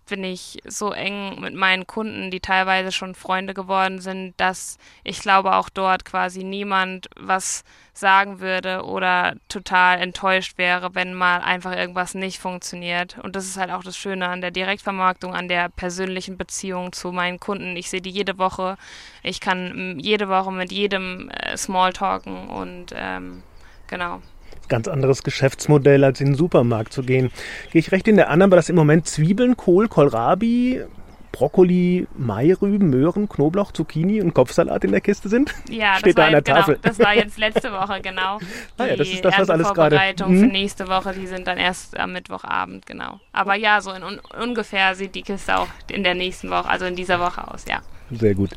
bin 0.08 0.24
ich 0.24 0.58
so 0.66 0.92
eng 0.92 1.40
mit 1.40 1.54
meinen 1.54 1.86
Kunden, 1.86 2.30
die 2.30 2.40
teilweise 2.48 2.92
schon 2.92 3.14
Freunde 3.14 3.52
geworden 3.52 4.00
sind, 4.00 4.32
dass 4.38 4.78
ich 5.04 5.20
glaube 5.20 5.54
auch 5.54 5.68
dort 5.68 6.06
quasi 6.06 6.44
niemand 6.44 7.10
was 7.20 7.62
sagen 7.92 8.40
würde 8.40 8.84
oder 8.84 9.34
total 9.48 10.00
enttäuscht 10.00 10.56
wäre, 10.56 10.94
wenn 10.94 11.12
mal 11.12 11.40
einfach 11.40 11.76
irgendwas 11.76 12.14
nicht 12.14 12.38
funktioniert. 12.38 13.18
Und 13.22 13.36
das 13.36 13.44
ist 13.44 13.58
halt 13.58 13.70
auch 13.70 13.84
das 13.84 13.98
Schöne 13.98 14.28
an 14.28 14.40
der 14.40 14.50
Direktvermarktung, 14.50 15.34
an 15.34 15.48
der 15.48 15.68
persönlichen 15.68 16.38
Beziehung 16.38 16.92
zu 16.92 17.12
meinen 17.12 17.38
Kunden. 17.38 17.76
Ich 17.76 17.90
sehe 17.90 18.00
die 18.00 18.10
jede 18.10 18.38
Woche. 18.38 18.78
Ich 19.22 19.40
kann 19.40 19.96
mm, 19.96 19.98
jede 19.98 20.30
Woche 20.30 20.50
mit 20.50 20.72
jedem 20.72 21.28
äh, 21.28 21.54
Smalltalken 21.54 22.48
und 22.48 22.94
ähm, 22.96 23.42
genau. 23.88 24.22
Ganz 24.68 24.88
anderes 24.88 25.22
Geschäftsmodell, 25.22 26.02
als 26.02 26.20
in 26.20 26.28
den 26.28 26.34
Supermarkt 26.34 26.94
zu 26.94 27.02
gehen. 27.02 27.30
Gehe 27.72 27.80
ich 27.80 27.92
recht 27.92 28.08
in 28.08 28.16
der 28.16 28.30
Annahme, 28.30 28.56
dass 28.56 28.70
im 28.70 28.76
Moment 28.76 29.06
Zwiebeln, 29.06 29.56
Kohl, 29.56 29.88
Kohlrabi, 29.88 30.84
Brokkoli, 31.32 32.06
Mairüben, 32.16 32.90
Möhren, 32.90 33.28
Knoblauch, 33.28 33.73
Zucchini 33.73 34.20
und 34.20 34.35
Kopfsalat 34.35 34.85
in 34.85 34.90
der 34.92 35.00
Kiste 35.00 35.28
sind? 35.28 35.54
Ja, 35.70 35.92
das 35.92 36.00
Steht 36.00 36.18
da 36.18 36.23
war, 36.23 36.26
an 36.28 36.32
der 36.32 36.42
genau, 36.42 36.56
Tafel. 36.58 36.78
das 36.82 36.99
war 36.99 37.14
jetzt 37.14 37.38
letzte 37.38 37.73
Woche, 37.73 38.00
genau. 38.02 38.38
Ah 38.78 38.87
ja, 38.87 38.97
das 38.97 39.08
ist 39.08 39.25
das, 39.25 39.38
was 39.38 39.50
alles 39.50 39.73
gerade- 39.75 39.99
Mhm. 40.26 40.40
für 40.40 40.47
nächste 40.47 40.88
Woche, 40.88 41.12
die 41.12 41.26
sind 41.26 41.47
dann 41.47 41.58
erst 41.58 41.99
am 41.99 42.12
Mittwochabend, 42.12 42.87
genau. 42.87 43.20
Aber 43.32 43.54
ja, 43.54 43.80
so 43.80 43.92
in 43.92 44.02
un 44.02 44.18
ungefähr 44.42 44.94
sieht 44.94 45.14
die 45.14 45.23
Kiste 45.23 45.56
auch 45.58 45.68
in 45.90 46.02
der 46.04 46.14
nächsten 46.14 46.50
Woche, 46.50 46.68
also 46.68 46.87
in 46.87 46.97
dieser 46.97 47.20
Woche 47.20 47.47
aus, 47.52 47.64
ja. 47.68 47.80
Sehr 48.11 48.35
gut. 48.35 48.50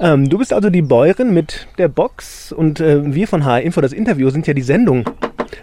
Ähm, 0.00 0.28
du 0.28 0.38
bist 0.38 0.52
also 0.52 0.68
die 0.68 0.82
Bäuerin 0.82 1.32
mit 1.32 1.68
der 1.78 1.86
Box 1.86 2.50
und 2.50 2.80
äh, 2.80 3.14
wir 3.14 3.28
von 3.28 3.44
HR 3.44 3.62
Info, 3.62 3.80
das 3.80 3.92
Interview, 3.92 4.28
sind 4.30 4.46
ja 4.48 4.54
die 4.54 4.62
Sendung 4.62 5.04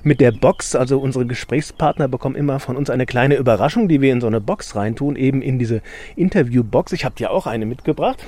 mit 0.03 0.19
der 0.21 0.31
Box. 0.31 0.75
Also 0.75 0.99
unsere 0.99 1.25
Gesprächspartner 1.25 2.07
bekommen 2.07 2.35
immer 2.35 2.59
von 2.59 2.75
uns 2.77 2.89
eine 2.89 3.05
kleine 3.05 3.35
Überraschung, 3.35 3.87
die 3.87 4.01
wir 4.01 4.11
in 4.13 4.21
so 4.21 4.27
eine 4.27 4.41
Box 4.41 4.75
reintun, 4.75 5.15
eben 5.15 5.41
in 5.41 5.59
diese 5.59 5.81
Interviewbox. 6.15 6.91
Ich 6.93 7.05
habe 7.05 7.15
dir 7.15 7.31
auch 7.31 7.47
eine 7.47 7.65
mitgebracht. 7.65 8.23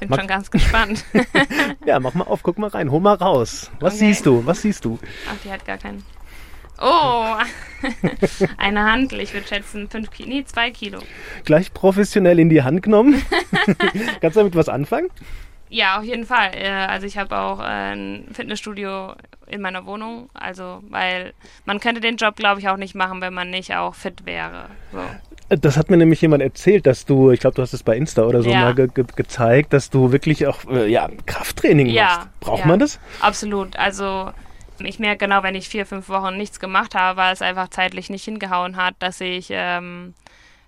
Bin 0.00 0.08
Mag- 0.08 0.20
schon 0.20 0.28
ganz 0.28 0.50
gespannt. 0.50 1.04
Ja, 1.86 1.98
mach 1.98 2.14
mal 2.14 2.24
auf, 2.24 2.42
guck 2.42 2.58
mal 2.58 2.68
rein, 2.68 2.90
hol 2.90 3.00
mal 3.00 3.14
raus. 3.14 3.70
Was 3.80 3.94
Okay. 3.94 4.06
siehst 4.06 4.26
du? 4.26 4.44
Was 4.46 4.62
siehst 4.62 4.84
du? 4.84 4.98
Ach, 5.30 5.36
die 5.44 5.50
hat 5.50 5.64
gar 5.64 5.78
keinen. 5.78 6.04
Oh, 6.80 7.36
eine 8.58 8.84
Handel. 8.84 9.20
Ich 9.20 9.32
würde 9.34 9.46
schätzen, 9.46 9.88
fünf 9.88 10.10
Kilo, 10.10 10.28
nee, 10.28 10.44
zwei 10.44 10.70
Kilo. 10.70 10.98
Gleich 11.44 11.72
professionell 11.74 12.38
in 12.38 12.48
die 12.48 12.62
Hand 12.62 12.82
genommen. 12.82 13.20
Kannst 14.20 14.36
du 14.36 14.40
damit 14.40 14.54
was 14.56 14.68
anfangen? 14.68 15.08
Ja, 15.70 15.98
auf 15.98 16.04
jeden 16.04 16.26
Fall. 16.26 16.50
Äh, 16.54 16.68
Also 16.68 17.06
ich 17.06 17.16
habe 17.16 17.36
auch 17.38 17.60
äh, 17.60 17.92
ein 17.94 18.28
Fitnessstudio 18.32 19.14
in 19.46 19.60
meiner 19.62 19.86
Wohnung. 19.86 20.28
Also, 20.34 20.82
weil 20.90 21.32
man 21.64 21.80
könnte 21.80 22.00
den 22.00 22.16
Job, 22.16 22.36
glaube 22.36 22.60
ich, 22.60 22.68
auch 22.68 22.76
nicht 22.76 22.94
machen, 22.94 23.20
wenn 23.20 23.32
man 23.32 23.50
nicht 23.50 23.74
auch 23.74 23.94
fit 23.94 24.26
wäre. 24.26 24.66
So. 24.92 25.00
Das 25.56 25.76
hat 25.76 25.90
mir 25.90 25.96
nämlich 25.96 26.20
jemand 26.20 26.42
erzählt, 26.42 26.86
dass 26.86 27.06
du, 27.06 27.30
ich 27.32 27.40
glaube, 27.40 27.54
du 27.56 27.62
hast 27.62 27.72
es 27.72 27.82
bei 27.82 27.96
Insta 27.96 28.22
oder 28.22 28.42
so 28.42 28.50
Ja. 28.50 28.60
mal 28.60 28.74
ge 28.74 28.88
ge 28.94 29.04
gezeigt, 29.16 29.72
dass 29.72 29.90
du 29.90 30.12
wirklich 30.12 30.46
auch 30.46 30.58
äh, 30.70 30.86
ja, 30.88 31.08
Krafttraining 31.26 31.86
Ja, 31.88 32.04
machst. 32.04 32.40
Braucht 32.40 32.60
ja. 32.60 32.66
man 32.66 32.78
das? 32.78 33.00
Absolut. 33.20 33.76
Also 33.76 34.30
ich 34.78 34.98
merke 35.00 35.26
genau, 35.26 35.42
wenn 35.42 35.54
ich 35.56 35.68
vier, 35.68 35.86
fünf 35.86 36.08
Wochen 36.08 36.36
nichts 36.36 36.58
gemacht 36.60 36.94
habe, 36.94 37.16
weil 37.18 37.32
es 37.32 37.42
einfach 37.42 37.68
zeitlich 37.68 38.10
nicht 38.10 38.24
hingehauen 38.24 38.76
hat, 38.76 38.94
dass 39.00 39.20
ich 39.20 39.48
ähm, 39.50 40.14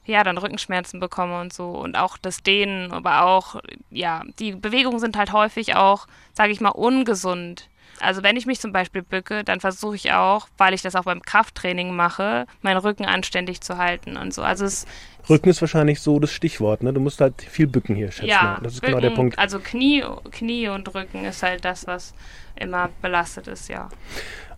ja 0.04 0.24
dann 0.24 0.38
Rückenschmerzen 0.38 1.00
bekomme 1.00 1.40
und 1.40 1.52
so 1.52 1.70
und 1.70 1.96
auch 1.96 2.18
das 2.18 2.42
Dehnen, 2.42 2.92
aber 2.92 3.24
auch 3.24 3.60
ja 3.90 4.22
die 4.38 4.52
Bewegungen 4.52 4.98
sind 4.98 5.16
halt 5.16 5.32
häufig 5.32 5.76
auch, 5.76 6.06
sage 6.32 6.52
ich 6.52 6.60
mal, 6.60 6.70
ungesund. 6.70 7.68
Also 8.00 8.22
wenn 8.22 8.36
ich 8.36 8.46
mich 8.46 8.58
zum 8.58 8.72
Beispiel 8.72 9.02
bücke, 9.02 9.44
dann 9.44 9.60
versuche 9.60 9.94
ich 9.94 10.12
auch, 10.12 10.48
weil 10.58 10.74
ich 10.74 10.82
das 10.82 10.96
auch 10.96 11.04
beim 11.04 11.22
Krafttraining 11.22 11.94
mache, 11.94 12.46
meinen 12.62 12.78
Rücken 12.78 13.04
anständig 13.04 13.60
zu 13.60 13.78
halten 13.78 14.16
und 14.16 14.34
so. 14.34 14.42
Also 14.42 14.64
es 14.64 14.86
Rücken 15.30 15.50
ist 15.50 15.60
wahrscheinlich 15.60 16.00
so 16.00 16.18
das 16.18 16.32
Stichwort. 16.32 16.82
Ne? 16.82 16.92
Du 16.92 17.00
musst 17.00 17.20
halt 17.20 17.40
viel 17.42 17.68
bücken 17.68 17.94
hier, 17.94 18.10
schätze 18.10 18.28
ja, 18.28 18.42
mal. 18.42 18.58
Das 18.62 18.74
ist 18.74 18.82
genau 18.82 18.98
der 18.98 19.10
Punkt. 19.10 19.38
Also 19.38 19.60
Knie, 19.60 20.02
Knie 20.32 20.68
und 20.68 20.92
Rücken 20.94 21.24
ist 21.24 21.44
halt 21.44 21.64
das, 21.64 21.86
was 21.86 22.12
immer 22.56 22.88
belastet 23.00 23.46
ist, 23.46 23.68
ja. 23.68 23.88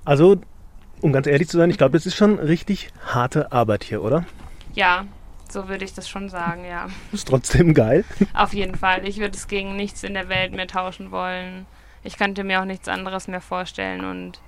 Also, 0.06 0.40
um 1.02 1.12
ganz 1.12 1.26
ehrlich 1.26 1.48
zu 1.48 1.58
sein, 1.58 1.68
ich 1.68 1.76
glaube, 1.76 1.92
das 1.92 2.06
ist 2.06 2.14
schon 2.14 2.38
richtig 2.38 2.88
harte 3.06 3.52
Arbeit 3.52 3.84
hier, 3.84 4.02
oder? 4.02 4.24
Ja, 4.74 5.04
so 5.50 5.68
würde 5.68 5.84
ich 5.84 5.94
das 5.94 6.08
schon 6.08 6.28
sagen, 6.28 6.64
ja. 6.64 6.88
Ist 7.12 7.28
trotzdem 7.28 7.74
geil. 7.74 8.04
Auf 8.34 8.54
jeden 8.54 8.74
Fall. 8.74 9.06
Ich 9.06 9.18
würde 9.18 9.36
es 9.36 9.48
gegen 9.48 9.76
nichts 9.76 10.02
in 10.02 10.14
der 10.14 10.28
Welt 10.28 10.52
mehr 10.52 10.66
tauschen 10.66 11.10
wollen. 11.10 11.66
Ich 12.02 12.16
könnte 12.16 12.44
mir 12.44 12.60
auch 12.60 12.66
nichts 12.66 12.88
anderes 12.88 13.28
mehr 13.28 13.40
vorstellen 13.40 14.04
und 14.04 14.40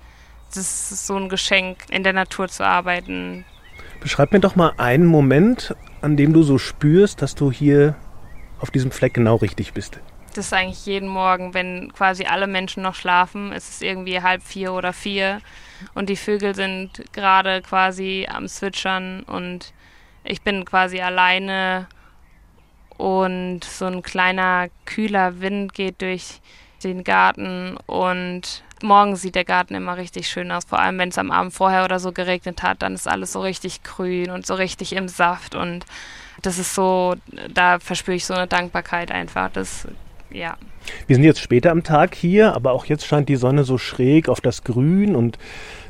es 0.51 0.91
ist 0.91 1.07
so 1.07 1.17
ein 1.17 1.29
Geschenk, 1.29 1.77
in 1.89 2.03
der 2.03 2.13
Natur 2.13 2.47
zu 2.47 2.65
arbeiten. 2.65 3.45
Beschreib 3.99 4.31
mir 4.31 4.39
doch 4.39 4.55
mal 4.55 4.73
einen 4.77 5.05
Moment, 5.05 5.75
an 6.01 6.17
dem 6.17 6.33
du 6.33 6.43
so 6.43 6.57
spürst, 6.57 7.21
dass 7.21 7.35
du 7.35 7.51
hier 7.51 7.95
auf 8.59 8.71
diesem 8.71 8.91
Fleck 8.91 9.13
genau 9.13 9.35
richtig 9.35 9.73
bist. 9.73 9.99
Das 10.33 10.47
ist 10.47 10.53
eigentlich 10.53 10.85
jeden 10.85 11.09
Morgen, 11.09 11.55
wenn 11.55 11.91
quasi 11.93 12.25
alle 12.25 12.45
Menschen 12.45 12.83
noch 12.83 12.93
schlafen. 12.93 13.51
Es 13.51 13.69
ist 13.69 13.81
irgendwie 13.81 14.21
halb 14.21 14.43
vier 14.43 14.73
oder 14.73 14.93
vier 14.93 15.41
und 15.95 16.09
die 16.09 16.15
Vögel 16.15 16.53
sind 16.53 17.03
gerade 17.11 17.61
quasi 17.61 18.27
am 18.31 18.47
Zwitschern 18.47 19.23
und 19.23 19.73
ich 20.27 20.41
bin 20.41 20.65
quasi 20.65 21.01
alleine 21.01 21.87
und 22.97 23.63
so 23.63 23.85
ein 23.85 24.01
kleiner 24.01 24.67
kühler 24.85 25.39
Wind 25.39 25.73
geht 25.73 26.01
durch 26.01 26.41
den 26.83 27.03
Garten 27.03 27.77
und 27.85 28.63
morgens 28.81 29.21
sieht 29.21 29.35
der 29.35 29.45
Garten 29.45 29.75
immer 29.75 29.97
richtig 29.97 30.29
schön 30.29 30.51
aus, 30.51 30.65
vor 30.65 30.79
allem 30.79 30.99
wenn 30.99 31.09
es 31.09 31.17
am 31.17 31.31
Abend 31.31 31.53
vorher 31.53 31.83
oder 31.85 31.99
so 31.99 32.11
geregnet 32.11 32.61
hat, 32.61 32.81
dann 32.81 32.93
ist 32.93 33.07
alles 33.07 33.33
so 33.33 33.41
richtig 33.41 33.83
grün 33.83 34.29
und 34.29 34.45
so 34.45 34.53
richtig 34.53 34.93
im 34.93 35.07
Saft 35.07 35.55
und 35.55 35.85
das 36.41 36.59
ist 36.59 36.75
so, 36.75 37.15
da 37.51 37.79
verspüre 37.79 38.15
ich 38.15 38.25
so 38.25 38.35
eine 38.35 38.47
Dankbarkeit 38.47 39.11
einfach, 39.11 39.49
das, 39.51 39.87
ja. 40.31 40.57
Wir 41.07 41.15
sind 41.15 41.23
jetzt 41.23 41.41
später 41.41 41.71
am 41.71 41.83
Tag 41.83 42.15
hier, 42.15 42.53
aber 42.53 42.71
auch 42.71 42.85
jetzt 42.85 43.05
scheint 43.05 43.29
die 43.29 43.35
Sonne 43.35 43.63
so 43.63 43.77
schräg 43.77 44.29
auf 44.29 44.41
das 44.41 44.63
Grün 44.63 45.15
und 45.15 45.37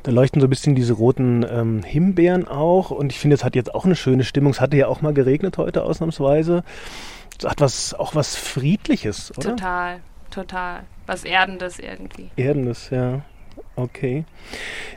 da 0.03 0.11
leuchten 0.11 0.41
so 0.41 0.47
ein 0.47 0.49
bisschen 0.49 0.75
diese 0.75 0.93
roten 0.93 1.45
ähm, 1.49 1.83
Himbeeren 1.83 2.47
auch. 2.47 2.91
Und 2.91 3.11
ich 3.11 3.19
finde, 3.19 3.35
es 3.35 3.43
hat 3.43 3.55
jetzt 3.55 3.75
auch 3.75 3.85
eine 3.85 3.95
schöne 3.95 4.23
Stimmung. 4.23 4.53
Es 4.53 4.61
hatte 4.61 4.77
ja 4.77 4.87
auch 4.87 5.01
mal 5.01 5.13
geregnet 5.13 5.57
heute 5.57 5.83
ausnahmsweise. 5.83 6.63
Es 7.37 7.45
hat 7.45 7.61
was, 7.61 7.93
auch 7.93 8.15
was 8.15 8.35
Friedliches, 8.35 9.31
oder? 9.37 9.49
Total, 9.49 9.99
total. 10.31 10.83
Was 11.05 11.23
Erdendes 11.23 11.79
irgendwie. 11.79 12.29
Erdendes, 12.35 12.89
ja. 12.89 13.21
Okay. 13.77 14.25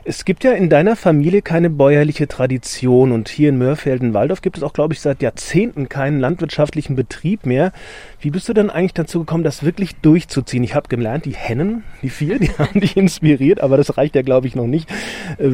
Es 0.05 0.25
gibt 0.25 0.43
ja 0.43 0.53
in 0.53 0.67
deiner 0.67 0.95
Familie 0.95 1.43
keine 1.43 1.69
bäuerliche 1.69 2.27
Tradition 2.27 3.11
und 3.11 3.29
hier 3.29 3.49
in 3.49 3.59
Mörfelden-Waldorf 3.59 4.41
gibt 4.41 4.57
es 4.57 4.63
auch, 4.63 4.73
glaube 4.73 4.95
ich, 4.95 5.01
seit 5.01 5.21
Jahrzehnten 5.21 5.87
keinen 5.87 6.19
landwirtschaftlichen 6.19 6.95
Betrieb 6.95 7.45
mehr. 7.45 7.73
Wie 8.19 8.31
bist 8.31 8.49
du 8.49 8.53
denn 8.53 8.71
eigentlich 8.71 8.95
dazu 8.95 9.19
gekommen, 9.19 9.43
das 9.43 9.61
wirklich 9.61 9.97
durchzuziehen? 9.97 10.63
Ich 10.63 10.73
habe 10.73 10.89
gelernt, 10.89 11.25
die 11.25 11.35
Hennen, 11.35 11.83
die 12.01 12.09
vier, 12.09 12.39
die 12.39 12.49
haben 12.57 12.79
dich 12.79 12.97
inspiriert, 12.97 13.61
aber 13.61 13.77
das 13.77 13.97
reicht 13.97 14.15
ja, 14.15 14.23
glaube 14.23 14.47
ich, 14.47 14.55
noch 14.55 14.65
nicht. 14.65 14.89
Äh, 15.37 15.49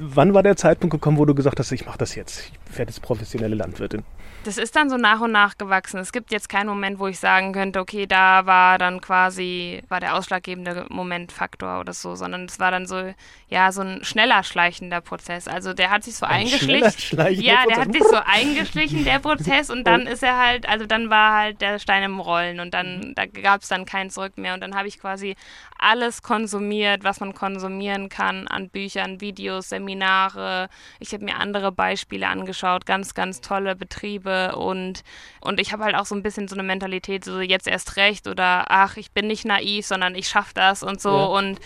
wann 0.00 0.34
war 0.34 0.42
der 0.42 0.56
Zeitpunkt 0.56 0.92
gekommen, 0.92 1.18
wo 1.18 1.24
du 1.24 1.36
gesagt 1.36 1.60
hast, 1.60 1.70
ich 1.70 1.86
mache 1.86 1.98
das 1.98 2.16
jetzt, 2.16 2.50
ich 2.50 2.78
werde 2.78 2.90
jetzt 2.90 3.00
professionelle 3.00 3.54
Landwirtin? 3.54 4.02
Das 4.44 4.58
ist 4.58 4.74
dann 4.74 4.90
so 4.90 4.96
nach 4.96 5.20
und 5.20 5.30
nach 5.30 5.56
gewachsen. 5.56 6.00
Es 6.00 6.10
gibt 6.10 6.32
jetzt 6.32 6.48
keinen 6.48 6.66
Moment, 6.66 6.98
wo 6.98 7.06
ich 7.06 7.20
sagen 7.20 7.52
könnte, 7.52 7.78
okay, 7.78 8.06
da 8.06 8.44
war 8.44 8.76
dann 8.76 9.00
quasi, 9.00 9.82
war 9.88 10.00
der 10.00 10.16
ausschlaggebende 10.16 10.86
Momentfaktor 10.88 11.78
oder 11.78 11.92
so, 11.92 12.16
sondern 12.16 12.46
es 12.46 12.58
war 12.58 12.71
dann 12.72 12.86
so, 12.86 13.14
ja, 13.48 13.70
so 13.70 13.82
ein 13.82 14.04
schneller 14.04 14.42
schleichender 14.42 15.00
Prozess. 15.00 15.46
Also 15.46 15.72
der 15.72 15.90
hat 15.90 16.02
sich 16.02 16.16
so 16.16 16.26
ein 16.26 16.42
eingeschlichen. 16.42 17.42
Ja, 17.42 17.64
der 17.66 17.76
hat 17.76 17.92
sich 17.92 18.02
so 18.02 18.16
eingeschlichen, 18.16 19.04
der 19.04 19.18
Prozess, 19.20 19.70
und 19.70 19.84
dann 19.84 20.06
ist 20.06 20.22
er 20.22 20.38
halt, 20.38 20.68
also 20.68 20.86
dann 20.86 21.10
war 21.10 21.38
halt 21.38 21.60
der 21.60 21.78
Stein 21.78 22.02
im 22.02 22.18
Rollen 22.20 22.60
und 22.60 22.74
dann, 22.74 23.12
da 23.14 23.26
gab 23.26 23.62
es 23.62 23.68
dann 23.68 23.84
kein 23.84 24.10
Zurück 24.10 24.38
mehr. 24.38 24.54
Und 24.54 24.60
dann 24.60 24.74
habe 24.74 24.88
ich 24.88 24.98
quasi 24.98 25.36
alles 25.78 26.22
konsumiert, 26.22 27.04
was 27.04 27.20
man 27.20 27.34
konsumieren 27.34 28.08
kann 28.08 28.48
an 28.48 28.70
Büchern, 28.70 29.20
Videos, 29.20 29.68
Seminare. 29.68 30.68
Ich 30.98 31.12
habe 31.12 31.24
mir 31.24 31.36
andere 31.36 31.72
Beispiele 31.72 32.28
angeschaut, 32.28 32.86
ganz, 32.86 33.14
ganz 33.14 33.40
tolle 33.40 33.76
Betriebe 33.76 34.56
und, 34.56 35.02
und 35.40 35.60
ich 35.60 35.72
habe 35.72 35.84
halt 35.84 35.96
auch 35.96 36.06
so 36.06 36.14
ein 36.14 36.22
bisschen 36.22 36.48
so 36.48 36.54
eine 36.54 36.62
Mentalität, 36.62 37.24
so 37.24 37.40
jetzt 37.40 37.66
erst 37.66 37.96
recht 37.96 38.28
oder 38.28 38.66
ach, 38.68 38.96
ich 38.96 39.12
bin 39.12 39.26
nicht 39.26 39.44
naiv, 39.44 39.86
sondern 39.86 40.14
ich 40.14 40.28
schaffe 40.28 40.52
das 40.54 40.82
und 40.82 41.00
so 41.00 41.10
ja. 41.10 41.24
und 41.24 41.60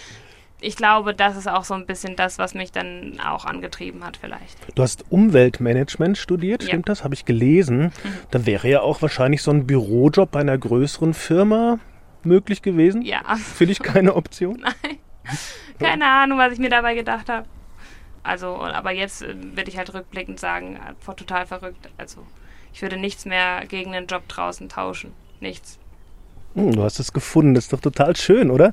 ich 0.61 0.77
glaube, 0.77 1.15
das 1.15 1.37
ist 1.37 1.49
auch 1.49 1.65
so 1.65 1.75
ein 1.75 1.87
bisschen 1.87 2.17
das, 2.17 2.39
was 2.39 2.55
mich 2.55 2.73
dann 2.73 3.21
auch 3.21 3.45
angetrieben 3.45 4.05
hat 4.05 4.17
vielleicht. 4.17 4.57
Du 4.75 4.83
hast 4.83 5.05
Umweltmanagement 5.11 6.17
studiert, 6.17 6.63
ja. 6.63 6.69
stimmt 6.69 6.89
das? 6.89 7.05
Habe 7.05 7.15
ich 7.15 7.25
gelesen. 7.25 7.85
Mhm. 7.85 7.93
Da 8.31 8.47
wäre 8.47 8.69
ja 8.69 8.81
auch 8.81 9.03
wahrscheinlich 9.03 9.43
so 9.43 9.51
ein 9.51 9.67
Bürojob 9.67 10.31
bei 10.31 10.41
einer 10.41 10.57
größeren 10.57 11.15
Firma 11.15 11.79
möglich 12.23 12.63
gewesen. 12.63 13.03
Ja. 13.03 13.23
Für 13.37 13.67
dich 13.67 13.81
keine 13.81 14.15
Option? 14.15 14.61
Nein. 14.63 14.99
Keine 15.79 16.07
Ahnung, 16.07 16.39
was 16.39 16.55
ich 16.55 16.59
mir 16.59 16.71
dabei 16.71 16.95
gedacht 16.95 17.29
habe. 17.29 17.47
Also, 18.23 18.57
aber 18.57 18.93
jetzt 18.93 19.23
äh, 19.23 19.35
würde 19.57 19.71
ich 19.71 19.77
halt 19.77 19.93
rückblickend 19.95 20.41
sagen, 20.41 20.77
äh, 20.77 21.15
total 21.15 21.47
verrückt. 21.47 21.89
Also 21.97 22.27
ich 22.73 22.83
würde 22.83 22.97
nichts 22.97 23.25
mehr 23.25 23.65
gegen 23.67 23.95
einen 23.95 24.07
Job 24.07 24.27
draußen 24.29 24.69
tauschen. 24.69 25.13
Nichts. 25.41 25.79
Hm, 26.55 26.73
du 26.73 26.83
hast 26.83 26.99
es 26.99 27.13
gefunden, 27.13 27.55
das 27.55 27.65
ist 27.65 27.73
doch 27.73 27.81
total 27.81 28.17
schön, 28.17 28.51
oder? 28.51 28.71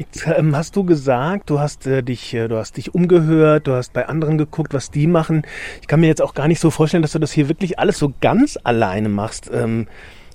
Jetzt, 0.00 0.26
ähm, 0.26 0.56
hast 0.56 0.76
du 0.76 0.84
gesagt, 0.84 1.50
du 1.50 1.60
hast 1.60 1.86
äh, 1.86 2.02
dich, 2.02 2.32
äh, 2.32 2.48
du 2.48 2.56
hast 2.56 2.78
dich 2.78 2.94
umgehört, 2.94 3.66
du 3.66 3.74
hast 3.74 3.92
bei 3.92 4.08
anderen 4.08 4.38
geguckt, 4.38 4.72
was 4.72 4.90
die 4.90 5.06
machen. 5.06 5.42
Ich 5.82 5.88
kann 5.88 6.00
mir 6.00 6.06
jetzt 6.06 6.22
auch 6.22 6.32
gar 6.32 6.48
nicht 6.48 6.58
so 6.58 6.70
vorstellen, 6.70 7.02
dass 7.02 7.12
du 7.12 7.18
das 7.18 7.32
hier 7.32 7.50
wirklich 7.50 7.78
alles 7.78 7.98
so 7.98 8.14
ganz 8.22 8.58
alleine 8.64 9.10
machst. 9.10 9.50
Ähm, 9.52 9.88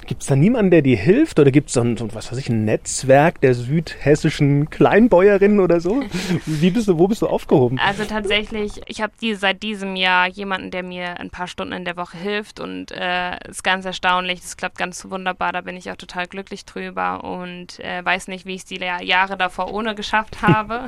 Gibt 0.07 0.21
es 0.21 0.27
da 0.27 0.35
niemanden, 0.35 0.71
der 0.71 0.81
dir 0.81 0.97
hilft? 0.97 1.39
Oder 1.39 1.49
gibt 1.49 1.69
es 1.69 1.73
so 1.73 1.81
ein, 1.81 1.97
so, 1.97 2.13
was 2.13 2.31
weiß 2.31 2.37
ich, 2.37 2.49
ein 2.49 2.63
Netzwerk 2.63 3.41
der 3.41 3.55
südhessischen 3.55 4.69
Kleinbäuerinnen 4.69 5.59
oder 5.59 5.79
so? 5.79 6.03
Wie 6.45 6.69
bist 6.69 6.87
du, 6.87 6.99
wo 6.99 7.07
bist 7.07 7.21
du 7.23 7.27
aufgehoben? 7.27 7.79
Also 7.79 8.05
tatsächlich, 8.05 8.81
ich 8.85 9.01
habe 9.01 9.13
die, 9.19 9.33
seit 9.33 9.63
diesem 9.63 9.95
Jahr 9.95 10.27
jemanden, 10.27 10.69
der 10.69 10.83
mir 10.83 11.19
ein 11.19 11.31
paar 11.31 11.47
Stunden 11.47 11.73
in 11.73 11.85
der 11.85 11.97
Woche 11.97 12.17
hilft 12.17 12.59
und 12.59 12.91
äh, 12.91 13.37
ist 13.49 13.63
ganz 13.63 13.85
erstaunlich. 13.85 14.41
Das 14.41 14.57
klappt 14.57 14.77
ganz 14.77 15.05
wunderbar. 15.09 15.51
Da 15.51 15.61
bin 15.61 15.75
ich 15.75 15.89
auch 15.89 15.95
total 15.95 16.27
glücklich 16.27 16.65
drüber 16.65 17.23
und 17.23 17.79
äh, 17.79 18.05
weiß 18.05 18.27
nicht, 18.27 18.45
wie 18.45 18.53
ich 18.53 18.61
es 18.61 18.65
die 18.65 18.75
Jahre 18.79 19.37
davor 19.37 19.73
ohne 19.73 19.95
geschafft 19.95 20.41
habe. 20.43 20.85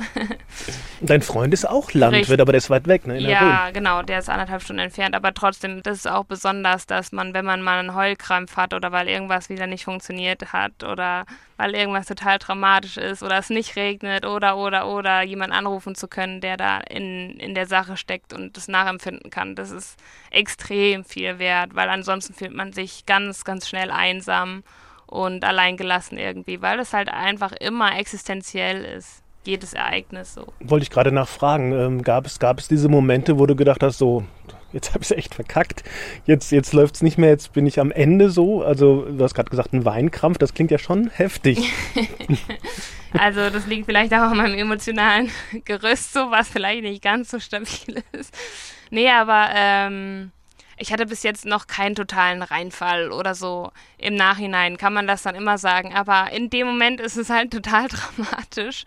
Dein 1.00 1.22
Freund 1.22 1.52
ist 1.54 1.68
auch 1.68 1.92
Landwirt, 1.92 2.22
Richtig. 2.22 2.40
aber 2.40 2.52
der 2.52 2.58
ist 2.58 2.70
weit 2.70 2.86
weg, 2.86 3.06
ne? 3.06 3.18
ja, 3.18 3.70
genau, 3.70 4.02
der 4.02 4.20
ist 4.20 4.28
anderthalb 4.28 4.62
Stunden 4.62 4.80
entfernt. 4.80 5.14
Aber 5.14 5.34
trotzdem, 5.34 5.82
das 5.82 5.98
ist 5.98 6.08
auch 6.08 6.24
besonders, 6.24 6.86
dass 6.86 7.12
man, 7.12 7.34
wenn 7.34 7.44
man 7.44 7.62
mal 7.62 7.78
einen 7.78 7.94
Heulkrampf 7.94 8.56
hat 8.56 8.74
oder 8.74 8.92
weil 8.92 8.97
weil 8.98 9.08
irgendwas 9.08 9.48
wieder 9.48 9.68
nicht 9.68 9.84
funktioniert 9.84 10.52
hat 10.52 10.82
oder 10.82 11.24
weil 11.56 11.76
irgendwas 11.76 12.06
total 12.06 12.38
dramatisch 12.38 12.96
ist 12.96 13.22
oder 13.22 13.38
es 13.38 13.48
nicht 13.48 13.76
regnet 13.76 14.26
oder 14.26 14.56
oder 14.56 14.88
oder 14.88 15.22
jemanden 15.22 15.54
anrufen 15.54 15.94
zu 15.94 16.08
können, 16.08 16.40
der 16.40 16.56
da 16.56 16.80
in, 16.80 17.38
in 17.38 17.54
der 17.54 17.66
Sache 17.66 17.96
steckt 17.96 18.32
und 18.32 18.56
das 18.56 18.66
nachempfinden 18.66 19.30
kann. 19.30 19.54
Das 19.54 19.70
ist 19.70 19.96
extrem 20.30 21.04
viel 21.04 21.38
wert, 21.38 21.76
weil 21.76 21.88
ansonsten 21.88 22.34
fühlt 22.34 22.54
man 22.54 22.72
sich 22.72 23.06
ganz, 23.06 23.44
ganz 23.44 23.68
schnell 23.68 23.92
einsam 23.92 24.64
und 25.06 25.44
alleingelassen 25.44 26.18
irgendwie, 26.18 26.60
weil 26.60 26.80
es 26.80 26.92
halt 26.92 27.08
einfach 27.08 27.52
immer 27.52 27.96
existenziell 27.96 28.84
ist 28.84 29.22
jedes 29.44 29.74
Ereignis 29.74 30.34
so. 30.34 30.52
Wollte 30.58 30.82
ich 30.82 30.90
gerade 30.90 31.12
nachfragen, 31.12 31.72
ähm, 31.72 32.02
gab, 32.02 32.26
es, 32.26 32.40
gab 32.40 32.58
es 32.58 32.66
diese 32.66 32.88
Momente, 32.88 33.38
wo 33.38 33.46
du 33.46 33.54
gedacht 33.54 33.82
hast, 33.82 33.98
so, 33.98 34.24
jetzt 34.72 34.90
habe 34.90 35.02
ich 35.02 35.10
es 35.10 35.16
echt 35.16 35.34
verkackt, 35.34 35.84
jetzt, 36.26 36.52
jetzt 36.52 36.72
läuft 36.72 36.96
es 36.96 37.02
nicht 37.02 37.18
mehr, 37.18 37.30
jetzt 37.30 37.52
bin 37.52 37.66
ich 37.66 37.80
am 37.80 37.90
Ende 37.90 38.30
so. 38.30 38.62
Also 38.62 39.02
du 39.02 39.22
hast 39.22 39.34
gerade 39.34 39.50
gesagt, 39.50 39.72
ein 39.72 39.84
Weinkrampf, 39.84 40.38
das 40.38 40.54
klingt 40.54 40.70
ja 40.70 40.78
schon 40.78 41.10
heftig. 41.10 41.72
also 43.12 43.50
das 43.50 43.66
liegt 43.66 43.86
vielleicht 43.86 44.12
auch 44.12 44.30
an 44.30 44.36
meinem 44.36 44.58
emotionalen 44.58 45.30
Gerüst 45.64 46.12
so, 46.12 46.30
was 46.30 46.48
vielleicht 46.48 46.82
nicht 46.82 47.02
ganz 47.02 47.30
so 47.30 47.38
stabil 47.40 48.02
ist. 48.12 48.34
Nee, 48.90 49.10
aber 49.10 49.50
ähm, 49.54 50.32
ich 50.78 50.92
hatte 50.92 51.06
bis 51.06 51.22
jetzt 51.22 51.44
noch 51.44 51.66
keinen 51.66 51.94
totalen 51.94 52.42
Reinfall 52.42 53.10
oder 53.10 53.34
so. 53.34 53.72
Im 53.98 54.14
Nachhinein 54.14 54.76
kann 54.76 54.92
man 54.92 55.06
das 55.06 55.22
dann 55.22 55.34
immer 55.34 55.58
sagen, 55.58 55.92
aber 55.94 56.30
in 56.32 56.50
dem 56.50 56.66
Moment 56.66 57.00
ist 57.00 57.16
es 57.16 57.30
halt 57.30 57.52
total 57.52 57.88
dramatisch. 58.16 58.84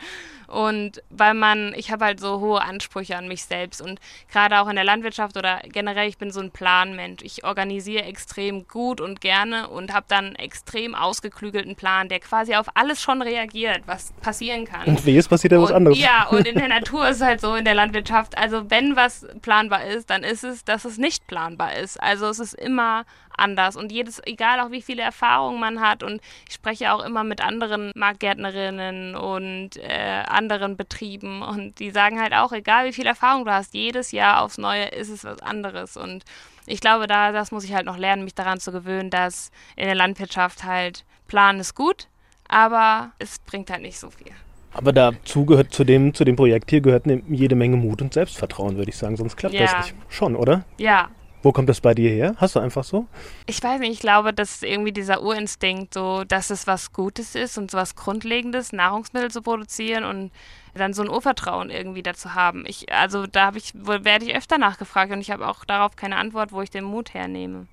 Und 0.51 1.01
weil 1.09 1.33
man, 1.33 1.73
ich 1.77 1.91
habe 1.91 2.03
halt 2.03 2.19
so 2.19 2.41
hohe 2.41 2.61
Ansprüche 2.61 3.15
an 3.15 3.29
mich 3.29 3.45
selbst 3.45 3.81
und 3.81 4.01
gerade 4.29 4.59
auch 4.59 4.67
in 4.67 4.75
der 4.75 4.83
Landwirtschaft 4.83 5.37
oder 5.37 5.61
generell, 5.63 6.09
ich 6.09 6.17
bin 6.17 6.29
so 6.31 6.41
ein 6.41 6.51
Planmensch. 6.51 7.23
Ich 7.23 7.45
organisiere 7.45 8.03
extrem 8.03 8.67
gut 8.67 8.99
und 8.99 9.21
gerne 9.21 9.69
und 9.69 9.93
habe 9.93 10.05
dann 10.09 10.25
einen 10.25 10.35
extrem 10.35 10.93
ausgeklügelten 10.93 11.77
Plan, 11.77 12.09
der 12.09 12.19
quasi 12.19 12.55
auf 12.55 12.67
alles 12.73 13.01
schon 13.01 13.21
reagiert, 13.21 13.83
was 13.85 14.11
passieren 14.21 14.65
kann. 14.65 14.85
Und 14.87 15.05
wie 15.05 15.15
es 15.15 15.29
passiert 15.29 15.53
ja 15.53 15.61
was 15.61 15.71
anderes. 15.71 15.97
Ja, 15.97 16.27
und 16.27 16.45
in 16.45 16.55
der 16.55 16.67
Natur 16.79 17.07
ist 17.07 17.17
es 17.17 17.23
halt 17.23 17.39
so, 17.39 17.55
in 17.55 17.63
der 17.63 17.75
Landwirtschaft, 17.75 18.37
also 18.37 18.69
wenn 18.69 18.97
was 18.97 19.25
planbar 19.41 19.85
ist, 19.85 20.09
dann 20.09 20.23
ist 20.23 20.43
es, 20.43 20.65
dass 20.65 20.83
es 20.83 20.97
nicht 20.97 21.27
planbar 21.27 21.75
ist. 21.75 22.01
Also 22.01 22.27
es 22.27 22.39
ist 22.39 22.55
immer 22.55 23.05
anders 23.41 23.75
und 23.75 23.91
jedes, 23.91 24.21
egal 24.25 24.59
auch 24.59 24.71
wie 24.71 24.81
viele 24.81 25.01
Erfahrungen 25.01 25.59
man 25.59 25.81
hat 25.81 26.03
und 26.03 26.21
ich 26.47 26.55
spreche 26.55 26.93
auch 26.93 27.03
immer 27.03 27.23
mit 27.23 27.41
anderen 27.41 27.91
Marktgärtnerinnen 27.95 29.15
und 29.15 29.77
äh, 29.77 30.23
anderen 30.27 30.77
Betrieben 30.77 31.41
und 31.41 31.79
die 31.79 31.91
sagen 31.91 32.21
halt 32.21 32.33
auch, 32.33 32.51
egal 32.51 32.85
wie 32.85 32.93
viel 32.93 33.07
Erfahrung 33.07 33.45
du 33.45 33.51
hast, 33.51 33.73
jedes 33.73 34.11
Jahr 34.11 34.41
aufs 34.41 34.57
Neue 34.57 34.85
ist 34.85 35.09
es 35.09 35.23
was 35.23 35.41
anderes 35.41 35.97
und 35.97 36.23
ich 36.67 36.79
glaube, 36.79 37.07
da 37.07 37.31
das 37.31 37.51
muss 37.51 37.63
ich 37.63 37.73
halt 37.73 37.85
noch 37.85 37.97
lernen, 37.97 38.23
mich 38.23 38.35
daran 38.35 38.59
zu 38.59 38.71
gewöhnen, 38.71 39.09
dass 39.09 39.51
in 39.75 39.85
der 39.85 39.95
Landwirtschaft 39.95 40.63
halt 40.63 41.03
Plan 41.27 41.59
ist 41.59 41.75
gut, 41.75 42.07
aber 42.47 43.11
es 43.19 43.39
bringt 43.39 43.69
halt 43.71 43.81
nicht 43.81 43.97
so 43.97 44.09
viel. 44.09 44.31
Aber 44.73 44.93
dazu 44.93 45.45
gehört 45.45 45.73
zu 45.73 45.83
dem, 45.83 46.13
zu 46.13 46.23
dem 46.23 46.35
Projekt 46.35 46.69
hier 46.69 46.81
gehört 46.81 47.05
eine, 47.05 47.21
jede 47.27 47.55
Menge 47.55 47.75
Mut 47.75 48.01
und 48.01 48.13
Selbstvertrauen, 48.13 48.77
würde 48.77 48.89
ich 48.89 48.97
sagen. 48.97 49.17
Sonst 49.17 49.35
klappt 49.35 49.53
ja. 49.53 49.63
das 49.63 49.87
nicht. 49.87 49.95
Schon, 50.07 50.35
oder? 50.35 50.63
Ja, 50.77 51.09
wo 51.43 51.51
kommt 51.51 51.69
das 51.69 51.81
bei 51.81 51.93
dir 51.93 52.09
her? 52.09 52.35
Hast 52.37 52.55
du 52.55 52.59
einfach 52.59 52.83
so? 52.83 53.07
Ich 53.47 53.61
weiß 53.61 53.79
nicht, 53.79 53.91
ich 53.91 53.99
glaube, 53.99 54.33
dass 54.33 54.61
irgendwie 54.61 54.91
dieser 54.91 55.23
Urinstinkt, 55.23 55.93
so, 55.93 56.23
dass 56.23 56.49
es 56.49 56.67
was 56.67 56.93
Gutes 56.93 57.35
ist 57.35 57.57
und 57.57 57.73
was 57.73 57.95
Grundlegendes, 57.95 58.73
Nahrungsmittel 58.73 59.31
zu 59.31 59.41
produzieren 59.41 60.03
und 60.03 60.31
dann 60.73 60.93
so 60.93 61.01
ein 61.01 61.09
Urvertrauen 61.09 61.69
irgendwie 61.69 62.03
dazu 62.03 62.33
haben. 62.33 62.65
Ich, 62.65 62.91
also 62.93 63.27
da 63.27 63.47
habe 63.47 63.57
ich, 63.57 63.73
werde 63.73 64.25
ich 64.25 64.35
öfter 64.35 64.57
nachgefragt 64.57 65.11
und 65.11 65.19
ich 65.21 65.31
habe 65.31 65.47
auch 65.47 65.65
darauf 65.65 65.95
keine 65.95 66.17
Antwort, 66.17 66.51
wo 66.51 66.61
ich 66.61 66.69
den 66.69 66.83
Mut 66.83 67.13
hernehme. 67.13 67.67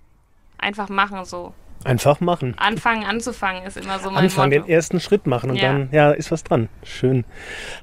Einfach 0.58 0.88
machen 0.88 1.24
so. 1.24 1.54
Einfach 1.84 2.20
machen. 2.20 2.54
Anfangen, 2.56 3.04
anzufangen 3.04 3.64
ist 3.64 3.76
immer 3.76 3.98
so 3.98 4.10
mein 4.10 4.24
Anfangen, 4.24 4.52
Motto. 4.52 4.66
den 4.66 4.74
ersten 4.74 5.00
Schritt 5.00 5.26
machen 5.26 5.50
und 5.50 5.56
ja. 5.56 5.72
dann, 5.72 5.88
ja, 5.92 6.10
ist 6.10 6.30
was 6.30 6.42
dran. 6.42 6.68
Schön. 6.82 7.24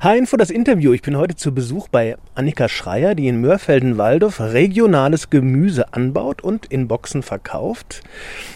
Hi-Info, 0.02 0.36
das 0.38 0.50
Interview. 0.50 0.94
Ich 0.94 1.02
bin 1.02 1.18
heute 1.18 1.36
zu 1.36 1.54
Besuch 1.54 1.88
bei 1.88 2.18
Annika 2.36 2.68
Schreier, 2.68 3.16
die 3.16 3.28
in 3.28 3.40
Mörfelden-Waldorf 3.42 4.42
regionales 4.42 5.30
Gemüse 5.30 5.94
anbaut 5.94 6.42
und 6.42 6.66
in 6.66 6.88
Boxen 6.88 7.24
verkauft. 7.24 8.02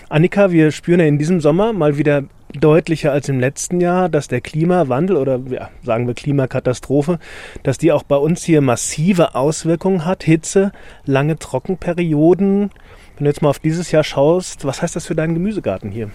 Annika, 0.10 0.52
wir 0.52 0.71
spüren 0.71 0.99
ja 0.99 1.06
in 1.06 1.17
diesem 1.17 1.39
Sommer 1.39 1.71
mal 1.71 1.97
wieder 1.97 2.23
deutlicher 2.54 3.12
als 3.12 3.30
im 3.30 3.39
letzten 3.39 3.80
Jahr, 3.80 4.10
dass 4.10 4.28
der 4.28 4.41
Klimawandel 4.41 5.17
oder 5.17 5.39
ja, 5.49 5.69
sagen 5.84 6.08
wir 6.08 6.15
Klimakatastrophe, 6.15 7.19
dass 7.63 7.78
die 7.78 7.91
auch 7.91 8.04
bei 8.04 8.15
uns 8.15 8.43
hier 8.43 8.62
massive 8.62 9.36
Auswirkungen 9.36 10.06
hat. 10.06 10.23
Hitze, 10.23 10.71
lange 11.06 11.38
Trockenperioden, 11.38 12.71
wenn 13.19 13.25
du 13.25 13.32
jetzt 13.32 13.41
mal 13.41 13.49
auf 13.49 13.60
dieses 13.60 13.91
Jahr 13.91 14.05
schaust, 14.05 14.63
was 14.63 14.82
heißt 14.82 14.95
das 14.95 15.05
für 15.05 15.13
deinen 15.13 15.34
Gemüsegarten 15.34 15.91
hier? 15.91 16.10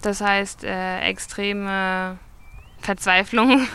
Das 0.00 0.20
heißt 0.20 0.62
äh, 0.62 1.00
extreme 1.00 2.18
Verzweiflung. 2.78 3.66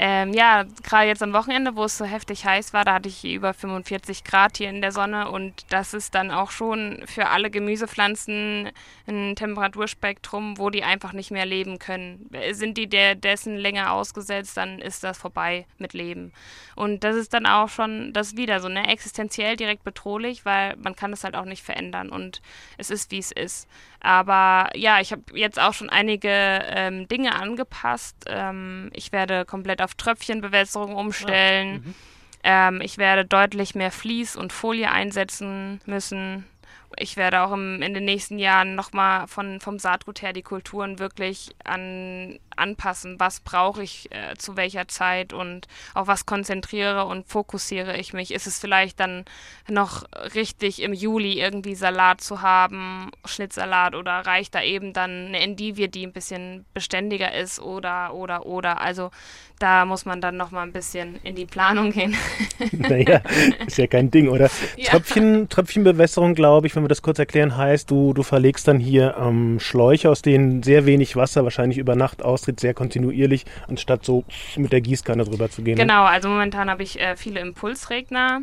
Ähm, 0.00 0.32
ja, 0.32 0.64
gerade 0.84 1.08
jetzt 1.08 1.24
am 1.24 1.32
Wochenende, 1.32 1.74
wo 1.74 1.84
es 1.84 1.98
so 1.98 2.04
heftig 2.04 2.44
heiß 2.44 2.72
war, 2.72 2.84
da 2.84 2.94
hatte 2.94 3.08
ich 3.08 3.24
über 3.24 3.52
45 3.52 4.22
Grad 4.22 4.56
hier 4.56 4.70
in 4.70 4.80
der 4.80 4.92
Sonne 4.92 5.28
und 5.30 5.66
das 5.70 5.92
ist 5.92 6.14
dann 6.14 6.30
auch 6.30 6.52
schon 6.52 7.02
für 7.06 7.28
alle 7.28 7.50
Gemüsepflanzen 7.50 8.70
ein 9.08 9.34
Temperaturspektrum, 9.34 10.58
wo 10.58 10.70
die 10.70 10.84
einfach 10.84 11.12
nicht 11.12 11.32
mehr 11.32 11.46
leben 11.46 11.80
können. 11.80 12.30
Sind 12.52 12.78
die 12.78 12.86
der, 12.86 13.16
dessen 13.16 13.56
länger 13.56 13.92
ausgesetzt, 13.92 14.56
dann 14.56 14.78
ist 14.78 15.02
das 15.02 15.18
vorbei 15.18 15.66
mit 15.78 15.94
Leben. 15.94 16.32
Und 16.76 17.02
das 17.02 17.16
ist 17.16 17.34
dann 17.34 17.46
auch 17.46 17.68
schon 17.68 18.12
das 18.12 18.36
wieder 18.36 18.60
so, 18.60 18.68
ne, 18.68 18.88
existenziell 18.88 19.56
direkt 19.56 19.82
bedrohlich, 19.82 20.44
weil 20.44 20.76
man 20.76 20.94
kann 20.94 21.12
es 21.12 21.24
halt 21.24 21.34
auch 21.34 21.44
nicht 21.44 21.64
verändern 21.64 22.10
und 22.10 22.40
es 22.76 22.90
ist, 22.90 23.10
wie 23.10 23.18
es 23.18 23.32
ist. 23.32 23.68
Aber 24.00 24.70
ja, 24.76 25.00
ich 25.00 25.10
habe 25.10 25.22
jetzt 25.34 25.58
auch 25.58 25.74
schon 25.74 25.90
einige 25.90 26.30
ähm, 26.30 27.08
Dinge 27.08 27.34
angepasst. 27.34 28.26
Ähm, 28.28 28.90
ich 28.92 29.10
werde 29.10 29.44
komplett 29.44 29.82
auf 29.82 29.87
Tröpfchenbewässerung 29.94 30.94
umstellen. 30.94 31.68
Ja. 31.72 31.78
Mhm. 31.78 31.94
Ähm, 32.76 32.80
ich 32.80 32.98
werde 32.98 33.24
deutlich 33.24 33.74
mehr 33.74 33.90
Vlies 33.90 34.36
und 34.36 34.52
Folie 34.52 34.90
einsetzen 34.90 35.80
müssen 35.86 36.44
ich 36.96 37.16
werde 37.16 37.42
auch 37.42 37.52
im, 37.52 37.82
in 37.82 37.94
den 37.94 38.04
nächsten 38.04 38.38
Jahren 38.38 38.74
nochmal 38.74 39.26
von, 39.26 39.60
vom 39.60 39.78
Saatgut 39.78 40.22
her 40.22 40.32
die 40.32 40.42
Kulturen 40.42 40.98
wirklich 40.98 41.50
an, 41.64 42.38
anpassen. 42.56 43.20
Was 43.20 43.40
brauche 43.40 43.82
ich 43.82 44.10
äh, 44.10 44.34
zu 44.36 44.56
welcher 44.56 44.88
Zeit 44.88 45.32
und 45.32 45.66
auf 45.94 46.06
was 46.06 46.26
konzentriere 46.26 47.04
und 47.04 47.28
fokussiere 47.28 47.96
ich 47.96 48.12
mich? 48.12 48.32
Ist 48.32 48.46
es 48.46 48.58
vielleicht 48.58 49.00
dann 49.00 49.24
noch 49.68 50.04
richtig 50.34 50.82
im 50.82 50.92
Juli 50.92 51.40
irgendwie 51.40 51.74
Salat 51.74 52.20
zu 52.20 52.42
haben, 52.42 53.10
Schnittsalat 53.24 53.94
oder 53.94 54.12
reicht 54.12 54.54
da 54.54 54.62
eben 54.62 54.92
dann 54.92 55.26
eine 55.28 55.40
Endivie, 55.40 55.88
die 55.88 56.06
ein 56.06 56.12
bisschen 56.12 56.64
beständiger 56.74 57.34
ist 57.34 57.60
oder, 57.60 58.14
oder, 58.14 58.46
oder? 58.46 58.80
Also 58.80 59.10
da 59.58 59.84
muss 59.84 60.04
man 60.04 60.20
dann 60.20 60.36
noch 60.36 60.50
mal 60.50 60.62
ein 60.62 60.72
bisschen 60.72 61.18
in 61.24 61.34
die 61.34 61.46
Planung 61.46 61.92
gehen. 61.92 62.16
naja, 62.72 63.20
ist 63.66 63.78
ja 63.78 63.86
kein 63.86 64.10
Ding, 64.10 64.28
oder? 64.28 64.48
Ja. 64.76 64.90
Tröpfchen, 64.90 65.48
Tröpfchenbewässerung, 65.48 66.34
glaube 66.34 66.68
ich, 66.68 66.72
wenn 66.78 66.84
wir 66.84 66.88
das 66.88 67.02
kurz 67.02 67.18
erklären, 67.18 67.56
heißt, 67.56 67.90
du, 67.90 68.14
du 68.14 68.22
verlegst 68.22 68.68
dann 68.68 68.78
hier 68.78 69.16
ähm, 69.18 69.58
Schläuche, 69.60 70.08
aus 70.10 70.22
denen 70.22 70.62
sehr 70.62 70.86
wenig 70.86 71.16
Wasser 71.16 71.44
wahrscheinlich 71.44 71.78
über 71.78 71.96
Nacht 71.96 72.22
austritt, 72.22 72.60
sehr 72.60 72.72
kontinuierlich, 72.72 73.44
anstatt 73.66 74.04
so 74.04 74.24
mit 74.56 74.72
der 74.72 74.80
Gießkanne 74.80 75.24
drüber 75.24 75.50
zu 75.50 75.62
gehen. 75.62 75.76
Ne? 75.76 75.82
Genau, 75.82 76.04
also 76.04 76.28
momentan 76.28 76.70
habe 76.70 76.82
ich 76.82 77.00
äh, 77.00 77.16
viele 77.16 77.40
Impulsregner 77.40 78.42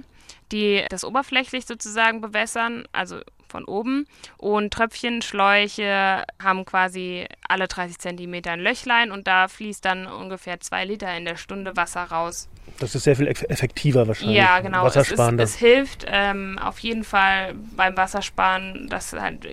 die 0.52 0.86
das 0.90 1.04
oberflächlich 1.04 1.66
sozusagen 1.66 2.22
bewässern, 2.22 2.88
also 2.92 3.20
von 3.48 3.66
oben. 3.66 4.08
Und 4.38 4.74
Tröpfchenschläuche 4.74 6.24
haben 6.42 6.66
quasi 6.66 7.26
alle 7.48 7.68
30 7.68 8.00
Zentimeter 8.00 8.52
ein 8.52 8.60
Löchlein 8.60 9.12
und 9.12 9.28
da 9.28 9.48
fließt 9.48 9.84
dann 9.84 10.08
ungefähr 10.08 10.60
zwei 10.60 10.86
Liter 10.86 11.16
in 11.16 11.26
der 11.26 11.38
Stunde 11.38 11.76
Wasser 11.76 12.04
raus. 12.04 12.50
Das 12.80 12.94
ist 12.94 13.04
sehr 13.04 13.16
viel 13.16 13.28
effektiver 13.28 14.08
wahrscheinlich. 14.08 14.36
Ja, 14.36 14.60
genau. 14.60 14.86
Es, 14.86 14.98
ist, 14.98 15.18
es 15.18 15.56
hilft 15.56 16.06
ähm, 16.10 16.60
auf 16.62 16.80
jeden 16.80 17.06
Fall 17.06 17.54
beim 17.78 17.96
Wassersparen. 17.96 18.88
Das 18.90 19.14
halt, 19.14 19.48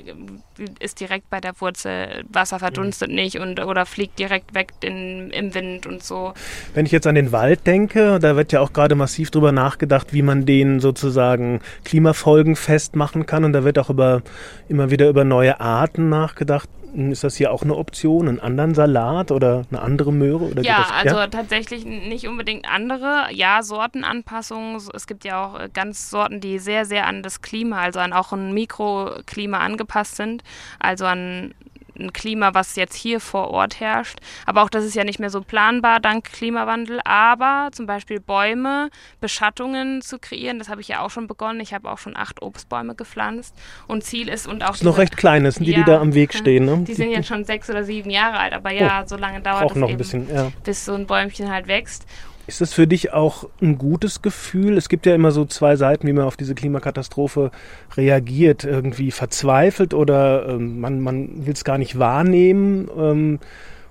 ist 0.81 0.99
direkt 0.99 1.31
bei 1.31 1.41
der 1.41 1.53
Wurzel. 1.61 2.25
Wasser 2.33 2.59
verdunstet 2.59 3.11
mhm. 3.11 3.15
nicht 3.15 3.39
und 3.39 3.61
oder 3.61 3.87
fliegt 3.87 4.19
direkt 4.19 4.55
weg 4.55 4.73
in, 4.81 5.31
im 5.31 5.55
Wind 5.55 5.87
und 5.87 6.03
so. 6.03 6.35
Wenn 6.75 6.85
ich 6.85 6.93
jetzt 6.93 7.07
an 7.07 7.15
den 7.15 7.31
Wald 7.31 7.65
denke, 7.65 8.19
da 8.19 8.35
wird 8.35 8.51
ja 8.51 8.61
auch 8.61 8.73
gerade 8.73 8.97
massiv 8.97 9.31
drüber 9.31 9.53
nachgedacht, 9.53 10.13
wie 10.13 10.23
man 10.23 10.45
den 10.45 10.81
sozusagen 10.81 11.61
Klimafolgen 11.85 12.57
festmachen 12.57 13.27
kann. 13.27 13.45
Und 13.45 13.53
da 13.53 13.63
wird 13.63 13.79
auch 13.79 13.91
über, 13.91 14.23
immer 14.69 14.91
wieder 14.91 15.09
über 15.09 15.23
neue 15.23 15.61
Arten 15.61 16.09
nachgedacht. 16.09 16.69
Ist 16.95 17.25
das 17.25 17.37
hier 17.37 17.53
auch 17.53 17.63
eine 17.63 17.77
Option, 17.77 18.29
einen 18.29 18.41
anderen 18.41 18.75
Salat 18.75 19.31
oder 19.31 19.65
eine 19.71 19.81
andere 19.81 20.13
Möhre? 20.13 20.45
Oder 20.45 20.63
ja, 20.63 20.79
das, 20.79 20.91
also 20.91 21.17
ja? 21.17 21.27
tatsächlich 21.27 21.87
nicht 21.87 22.29
unbedingt 22.29 22.69
andere. 22.69 23.29
Ja, 23.33 23.63
Sortenanpassungen. 23.63 24.81
Es 24.93 25.07
gibt 25.07 25.25
ja 25.25 25.45
auch 25.45 25.59
äh, 25.59 25.71
ganz 25.73 26.11
Sorten, 26.11 26.41
die 26.41 26.59
sehr, 26.59 26.85
sehr 26.85 27.07
an 27.07 27.23
das 27.23 27.41
Klima, 27.41 27.81
also 27.81 28.01
an 28.01 28.13
auch 28.13 28.33
ein 28.33 28.53
Mikroklima 28.53 29.59
angepasst 29.59 30.17
sind. 30.17 30.45
Also 30.79 31.07
an 31.07 31.55
ein 31.99 32.13
Klima, 32.13 32.55
was 32.55 32.77
jetzt 32.77 32.95
hier 32.95 33.21
vor 33.21 33.51
Ort 33.51 33.81
herrscht. 33.81 34.19
Aber 34.47 34.63
auch 34.63 34.71
das 34.71 34.85
ist 34.85 34.95
ja 34.95 35.05
nicht 35.05 35.19
mehr 35.19 35.31
so 35.31 35.41
planbar 35.41 36.01
dank 36.01 36.25
Klimawandel. 36.25 37.01
Aber 37.05 37.69
zum 37.73 37.87
Beispiel 37.87 38.21
Bäume, 38.21 38.91
Beschattungen 39.21 40.03
zu 40.03 40.19
kreieren, 40.19 40.59
das 40.59 40.69
habe 40.69 40.81
ich 40.81 40.89
ja 40.89 41.01
auch 41.01 41.11
schon 41.11 41.27
begonnen. 41.27 41.61
Ich 41.61 41.75
habe 41.75 41.91
auch 41.91 41.99
schon 41.99 42.17
acht 42.17 42.43
Obstbäume 42.43 42.95
gepflanzt. 42.95 43.55
Und 43.87 44.05
Ziel 44.05 44.29
ist 44.29 44.47
und 44.47 44.63
auch. 44.63 44.69
Das 44.69 44.77
ist 44.79 44.85
noch 44.85 44.99
recht 44.99 45.17
klein, 45.17 45.45
das 45.45 45.57
sind 45.57 45.67
die, 45.67 45.73
ja, 45.73 45.79
die 45.79 45.85
da 45.85 46.01
am 46.01 46.15
Weg 46.15 46.35
stehen. 46.35 46.65
Ne? 46.65 46.85
Die 46.87 46.95
sind 46.95 47.11
jetzt 47.11 47.29
schon 47.29 47.45
sechs 47.45 47.69
oder 47.71 47.85
sieben 47.85 48.11
Jahre 48.11 48.39
alt. 48.39 48.53
Aber 48.53 48.73
ja, 48.73 49.03
oh, 49.03 49.09
so 49.09 49.17
lange 49.17 49.41
dauert 49.41 49.71
es 49.71 49.77
noch 49.77 49.89
eben, 49.89 49.95
ein 49.95 49.99
bisschen, 49.99 50.35
ja. 50.35 50.51
bis 50.65 50.85
so 50.85 50.95
ein 50.95 51.07
Bäumchen 51.07 51.51
halt 51.51 51.69
wächst. 51.69 52.07
Ist 52.47 52.61
das 52.61 52.75
für 52.75 52.89
dich 52.89 53.13
auch 53.13 53.49
ein 53.61 53.79
gutes 53.79 54.21
Gefühl? 54.21 54.77
Es 54.77 54.89
gibt 54.89 55.07
ja 55.07 55.15
immer 55.15 55.31
so 55.31 55.45
zwei 55.45 55.77
Seiten, 55.77 56.07
wie 56.09 56.13
man 56.13 56.25
auf 56.25 56.37
diese 56.37 56.55
Klimakatastrophe 56.55 57.53
reagiert. 57.97 58.65
Irgendwie 58.65 59.13
verzweifelt 59.13 59.95
oder 59.95 60.49
ähm, 60.49 60.81
man, 60.81 61.01
man 61.01 61.47
will 61.47 61.53
es 61.53 61.65
gar 61.65 61.79
nicht 61.79 61.99
wahrnehmen. 61.99 62.91
Ähm, 62.97 63.39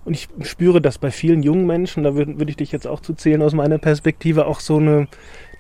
und 0.04 0.16
ich 0.16 0.30
spüre 0.42 0.82
das 0.82 0.98
bei 0.98 1.12
vielen 1.12 1.44
jungen 1.44 1.68
Menschen, 1.68 2.04
da 2.04 2.16
würde 2.16 2.40
würd 2.40 2.50
ich 2.50 2.58
dich 2.58 2.72
jetzt 2.72 2.88
auch 2.88 3.02
zu 3.02 3.14
zählen 3.14 3.42
aus 3.42 3.54
meiner 3.54 3.78
Perspektive, 3.78 4.48
auch 4.48 4.60
so 4.60 4.78
eine, 4.78 5.08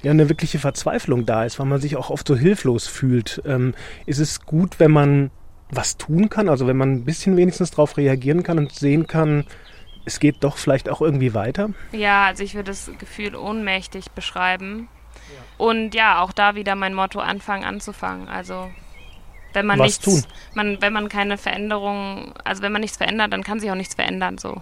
ja, 0.01 0.11
eine 0.11 0.29
wirkliche 0.29 0.57
Verzweiflung 0.57 1.27
da 1.27 1.45
ist, 1.45 1.59
weil 1.59 1.67
man 1.67 1.79
sich 1.79 1.95
auch 1.95 2.09
oft 2.09 2.27
so 2.27 2.35
hilflos 2.35 2.87
fühlt. 2.87 3.41
Ähm, 3.45 3.75
ist 4.07 4.19
es 4.19 4.41
gut, 4.41 4.79
wenn 4.79 4.91
man 4.91 5.29
was 5.69 5.97
tun 5.97 6.29
kann, 6.29 6.49
also 6.49 6.67
wenn 6.67 6.75
man 6.75 6.91
ein 6.91 7.05
bisschen 7.05 7.37
wenigstens 7.37 7.71
darauf 7.71 7.97
reagieren 7.97 8.43
kann 8.43 8.57
und 8.57 8.73
sehen 8.73 9.07
kann, 9.07 9.45
es 10.05 10.19
geht 10.19 10.43
doch 10.43 10.57
vielleicht 10.57 10.89
auch 10.89 11.01
irgendwie 11.01 11.33
weiter? 11.33 11.69
Ja, 11.91 12.25
also 12.25 12.43
ich 12.43 12.55
würde 12.55 12.71
das 12.71 12.91
Gefühl 12.97 13.35
ohnmächtig 13.35 14.11
beschreiben. 14.11 14.87
Ja. 15.15 15.65
Und 15.65 15.95
ja, 15.95 16.21
auch 16.21 16.31
da 16.31 16.55
wieder 16.55 16.75
mein 16.75 16.93
Motto 16.93 17.19
anfangen 17.19 17.63
anzufangen. 17.63 18.27
Also 18.27 18.69
wenn 19.53 19.65
man 19.65 19.79
Was 19.79 19.85
nichts, 19.85 20.05
tun? 20.05 20.31
Man, 20.55 20.81
wenn 20.81 20.93
man 20.93 21.09
keine 21.09 21.37
Veränderung, 21.37 22.33
also 22.43 22.61
wenn 22.61 22.71
man 22.71 22.81
nichts 22.81 22.97
verändert, 22.97 23.33
dann 23.33 23.43
kann 23.43 23.59
sich 23.59 23.69
auch 23.69 23.75
nichts 23.75 23.95
verändern, 23.95 24.37
so. 24.37 24.61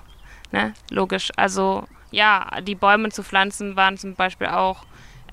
Ne? 0.51 0.73
Logisch. 0.89 1.31
Also 1.35 1.85
ja, 2.11 2.61
die 2.61 2.75
Bäume 2.75 3.09
zu 3.09 3.23
pflanzen 3.23 3.75
waren 3.75 3.97
zum 3.97 4.15
Beispiel 4.15 4.47
auch 4.47 4.85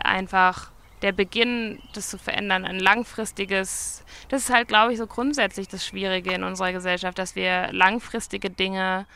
einfach 0.02 0.70
der 1.02 1.12
Beginn, 1.12 1.78
das 1.94 2.08
zu 2.08 2.18
verändern, 2.18 2.64
ein 2.64 2.78
langfristiges, 2.78 4.04
das 4.28 4.44
ist 4.44 4.50
halt, 4.50 4.68
glaube 4.68 4.92
ich, 4.92 4.98
so 4.98 5.06
grundsätzlich 5.06 5.68
das 5.68 5.86
Schwierige 5.86 6.32
in 6.32 6.42
unserer 6.42 6.72
Gesellschaft, 6.72 7.18
dass 7.18 7.36
wir 7.36 7.68
langfristige 7.72 8.50
Dinge 8.50 9.06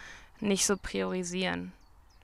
nicht 0.42 0.66
so 0.66 0.76
priorisieren. 0.76 1.72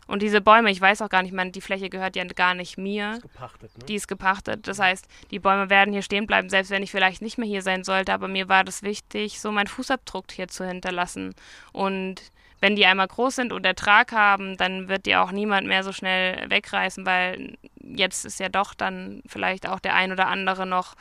Und 0.07 0.23
diese 0.23 0.41
Bäume, 0.41 0.71
ich 0.71 0.81
weiß 0.81 1.03
auch 1.03 1.09
gar 1.09 1.23
nicht, 1.23 1.33
meine, 1.33 1.51
die 1.51 1.61
Fläche 1.61 1.91
gehört 1.91 2.15
ja 2.15 2.25
gar 2.25 2.55
nicht 2.55 2.79
mir. 2.79 3.15
Ist 3.15 3.23
gepachtet, 3.23 3.77
ne? 3.77 3.85
Die 3.87 3.95
ist 3.97 4.07
gepachtet. 4.07 4.69
Das 4.69 4.79
heißt, 4.79 5.07
die 5.33 5.41
Bäume 5.41 5.69
werden 5.69 5.93
hier 5.93 6.03
stehen 6.03 6.27
bleiben, 6.27 6.49
selbst 6.49 6.71
wenn 6.71 6.83
ich 6.83 6.93
vielleicht 6.93 7.23
nicht 7.23 7.39
mehr 7.39 7.49
hier 7.49 7.63
sein 7.63 7.83
sollte. 7.83 8.13
Aber 8.13 8.29
mir 8.29 8.49
war 8.49 8.63
das 8.63 8.83
wichtig, 8.83 9.41
so 9.41 9.51
meinen 9.51 9.67
Fußabdruck 9.67 10.31
hier 10.31 10.47
zu 10.47 10.65
hinterlassen. 10.65 11.35
Und 11.73 12.23
wenn 12.61 12.77
die 12.77 12.87
einmal 12.87 13.09
groß 13.09 13.35
sind 13.35 13.53
und 13.53 13.67
Ertrag 13.67 14.13
haben, 14.13 14.57
dann 14.57 14.89
wird 14.89 15.07
die 15.07 15.17
auch 15.17 15.33
niemand 15.33 15.67
mehr 15.67 15.83
so 15.83 15.93
schnell 15.93 16.49
wegreißen, 16.51 17.05
weil 17.05 17.59
jetzt 17.81 18.25
ist 18.25 18.39
ja 18.39 18.49
doch 18.49 18.75
dann 18.75 19.23
vielleicht 19.27 19.69
auch 19.69 19.81
der 19.81 19.95
ein 19.95 20.13
oder 20.13 20.29
andere 20.29 20.67
noch 20.67 20.95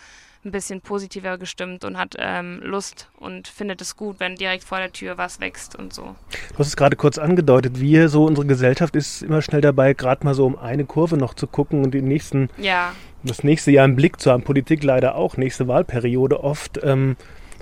ein 0.45 0.51
bisschen 0.51 0.81
positiver 0.81 1.37
gestimmt 1.37 1.83
und 1.83 1.97
hat 1.97 2.15
ähm, 2.17 2.61
Lust 2.63 3.09
und 3.17 3.47
findet 3.47 3.81
es 3.81 3.95
gut, 3.95 4.19
wenn 4.19 4.35
direkt 4.35 4.63
vor 4.63 4.77
der 4.77 4.91
Tür 4.91 5.17
was 5.17 5.39
wächst 5.39 5.75
und 5.75 5.93
so. 5.93 6.15
Du 6.51 6.59
hast 6.59 6.67
es 6.67 6.77
gerade 6.77 6.95
kurz 6.95 7.17
angedeutet, 7.17 7.79
wir 7.79 8.09
so, 8.09 8.25
unsere 8.25 8.47
Gesellschaft 8.47 8.95
ist 8.95 9.23
immer 9.23 9.41
schnell 9.41 9.61
dabei, 9.61 9.93
gerade 9.93 10.23
mal 10.23 10.35
so 10.35 10.45
um 10.45 10.57
eine 10.57 10.85
Kurve 10.85 11.17
noch 11.17 11.33
zu 11.33 11.47
gucken 11.47 11.83
und 11.83 11.93
den 11.93 12.07
nächsten, 12.07 12.49
ja. 12.57 12.93
das 13.23 13.43
nächste 13.43 13.71
Jahr 13.71 13.85
im 13.85 13.95
Blick 13.95 14.19
zu 14.19 14.31
haben. 14.31 14.43
Politik 14.43 14.83
leider 14.83 15.15
auch, 15.15 15.37
nächste 15.37 15.67
Wahlperiode 15.67 16.43
oft. 16.43 16.79
Ähm, 16.83 17.17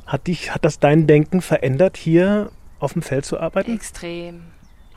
hat 0.05 0.27
dich, 0.27 0.53
hat 0.53 0.65
das 0.65 0.79
dein 0.79 1.07
Denken 1.07 1.41
verändert, 1.41 1.95
hier 1.97 2.51
auf 2.79 2.93
dem 2.93 3.01
Feld 3.01 3.25
zu 3.25 3.39
arbeiten? 3.39 3.73
Extrem. 3.73 4.43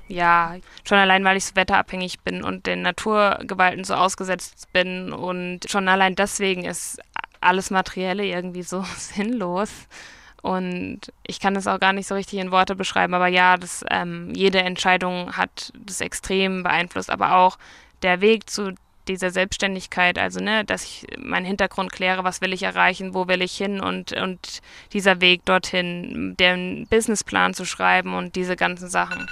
Ja, 0.08 0.54
schon 0.84 0.98
allein, 0.98 1.24
weil 1.24 1.36
ich 1.36 1.46
so 1.46 1.56
wetterabhängig 1.56 2.20
bin 2.20 2.42
und 2.42 2.66
den 2.66 2.82
Naturgewalten 2.82 3.82
so 3.82 3.94
ausgesetzt 3.94 4.72
bin 4.72 5.12
und 5.12 5.68
schon 5.68 5.88
allein 5.88 6.14
deswegen 6.14 6.64
ist 6.64 7.00
alles 7.46 7.70
Materielle 7.70 8.24
irgendwie 8.24 8.62
so 8.62 8.84
sinnlos. 8.96 9.70
Und 10.42 11.00
ich 11.26 11.40
kann 11.40 11.54
das 11.54 11.66
auch 11.66 11.80
gar 11.80 11.92
nicht 11.92 12.06
so 12.06 12.14
richtig 12.14 12.38
in 12.38 12.52
Worte 12.52 12.76
beschreiben, 12.76 13.14
aber 13.14 13.26
ja, 13.26 13.56
das, 13.56 13.84
ähm, 13.90 14.32
jede 14.34 14.60
Entscheidung 14.60 15.36
hat 15.36 15.72
das 15.74 16.00
extrem 16.00 16.62
beeinflusst, 16.62 17.10
aber 17.10 17.36
auch 17.36 17.58
der 18.02 18.20
Weg 18.20 18.48
zu 18.48 18.74
dieser 19.08 19.30
Selbstständigkeit, 19.30 20.18
also 20.18 20.40
ne, 20.40 20.64
dass 20.64 20.84
ich 20.84 21.06
meinen 21.18 21.46
Hintergrund 21.46 21.92
kläre, 21.92 22.24
was 22.24 22.40
will 22.40 22.52
ich 22.52 22.62
erreichen, 22.62 23.14
wo 23.14 23.28
will 23.28 23.42
ich 23.42 23.56
hin 23.56 23.80
und, 23.80 24.12
und 24.12 24.60
dieser 24.92 25.20
Weg 25.20 25.44
dorthin, 25.44 26.36
den 26.38 26.86
Businessplan 26.90 27.54
zu 27.54 27.64
schreiben 27.64 28.14
und 28.14 28.36
diese 28.36 28.56
ganzen 28.56 28.88
Sachen. 28.88 29.26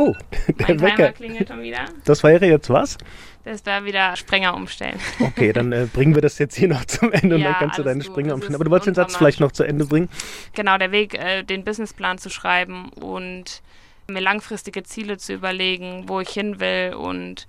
Oh, 0.00 0.14
der 0.58 0.66
mein 0.66 0.80
Wecker. 0.80 1.12
klingelt 1.12 1.48
schon 1.48 1.60
wieder. 1.60 1.84
Das 2.06 2.22
wäre 2.22 2.46
jetzt 2.46 2.70
was? 2.70 2.96
Das 3.44 3.66
wäre 3.66 3.84
wieder 3.84 4.16
Sprenger 4.16 4.54
umstellen. 4.54 4.98
Okay, 5.20 5.52
dann 5.52 5.72
äh, 5.72 5.86
bringen 5.92 6.14
wir 6.14 6.22
das 6.22 6.38
jetzt 6.38 6.56
hier 6.56 6.68
noch 6.68 6.86
zum 6.86 7.12
Ende 7.12 7.36
und 7.36 7.42
dann 7.42 7.54
kannst 7.54 7.78
du 7.78 7.82
deine 7.82 8.02
Springer 8.02 8.32
umstellen. 8.32 8.54
Aber 8.54 8.64
du 8.64 8.70
wolltest 8.70 8.86
den 8.86 8.94
Satz 8.94 9.14
vielleicht 9.14 9.40
noch 9.40 9.52
zu 9.52 9.62
Ende 9.62 9.84
bringen? 9.84 10.08
Genau, 10.54 10.78
der 10.78 10.90
Weg, 10.90 11.14
äh, 11.14 11.42
den 11.42 11.64
Businessplan 11.64 12.16
zu 12.16 12.30
schreiben 12.30 12.88
und 12.94 13.60
mir 14.08 14.20
langfristige 14.20 14.84
Ziele 14.84 15.18
zu 15.18 15.34
überlegen, 15.34 16.04
wo 16.06 16.20
ich 16.20 16.30
hin 16.30 16.60
will 16.60 16.94
und 16.94 17.46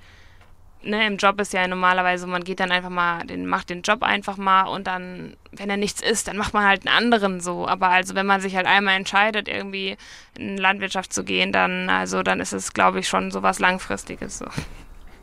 ne, 0.84 1.08
im 1.08 1.18
Job 1.18 1.40
ist 1.40 1.54
ja 1.54 1.68
normalerweise, 1.68 2.28
man 2.28 2.44
geht 2.44 2.60
dann 2.60 2.72
einfach 2.72 2.90
mal, 2.90 3.26
den, 3.26 3.46
macht 3.46 3.70
den 3.70 3.82
Job 3.82 4.04
einfach 4.04 4.38
mal 4.38 4.64
und 4.64 4.88
dann, 4.88 5.36
wenn 5.52 5.70
er 5.70 5.78
nichts 5.78 6.02
ist, 6.02 6.28
dann 6.28 6.38
macht 6.38 6.54
man 6.54 6.66
halt 6.66 6.88
einen 6.88 6.96
anderen 6.96 7.42
so. 7.42 7.68
Aber 7.68 7.90
also 7.90 8.16
wenn 8.16 8.26
man 8.26 8.42
sich 8.42 8.56
halt 8.56 8.66
einmal 8.66 8.96
entscheidet, 8.96 9.48
irgendwie 9.48 9.98
in 10.38 10.58
Landwirtschaft 10.58 11.14
zu 11.14 11.24
gehen, 11.24 11.52
dann, 11.52 11.90
also 11.90 12.24
dann 12.24 12.40
ist 12.40 12.54
es, 12.54 12.74
glaube 12.74 13.00
ich, 13.00 13.08
schon 13.08 13.32
so 13.32 13.44
was 13.44 13.60
Langfristiges 13.60 14.40
so. 14.40 14.46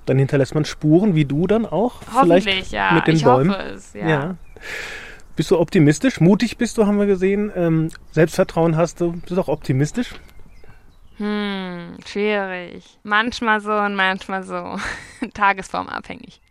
Dann 0.06 0.18
hinterlässt 0.18 0.54
man 0.54 0.64
Spuren 0.64 1.14
wie 1.14 1.24
du 1.24 1.46
dann 1.46 1.66
auch? 1.66 2.00
Hoffentlich, 2.12 2.44
vielleicht 2.44 2.72
ja. 2.72 2.92
Mit 2.92 3.06
den 3.06 3.16
ich 3.16 3.24
Bäumen. 3.24 3.50
hoffe 3.50 3.62
es, 3.74 3.92
ja. 3.92 4.08
ja. 4.08 4.36
Bist 5.36 5.50
du 5.50 5.58
optimistisch? 5.58 6.20
Mutig 6.20 6.56
bist 6.56 6.78
du, 6.78 6.86
haben 6.86 6.98
wir 6.98 7.06
gesehen. 7.06 7.52
Ähm, 7.54 7.90
Selbstvertrauen 8.10 8.76
hast 8.76 9.00
du. 9.00 9.12
Bist 9.12 9.30
du 9.30 9.40
auch 9.40 9.48
optimistisch? 9.48 10.14
Hm, 11.18 11.96
schwierig. 12.06 12.84
Manchmal 13.02 13.60
so 13.60 13.72
und 13.72 13.94
manchmal 13.94 14.44
so. 14.44 14.78
Tagesformabhängig. 15.34 16.40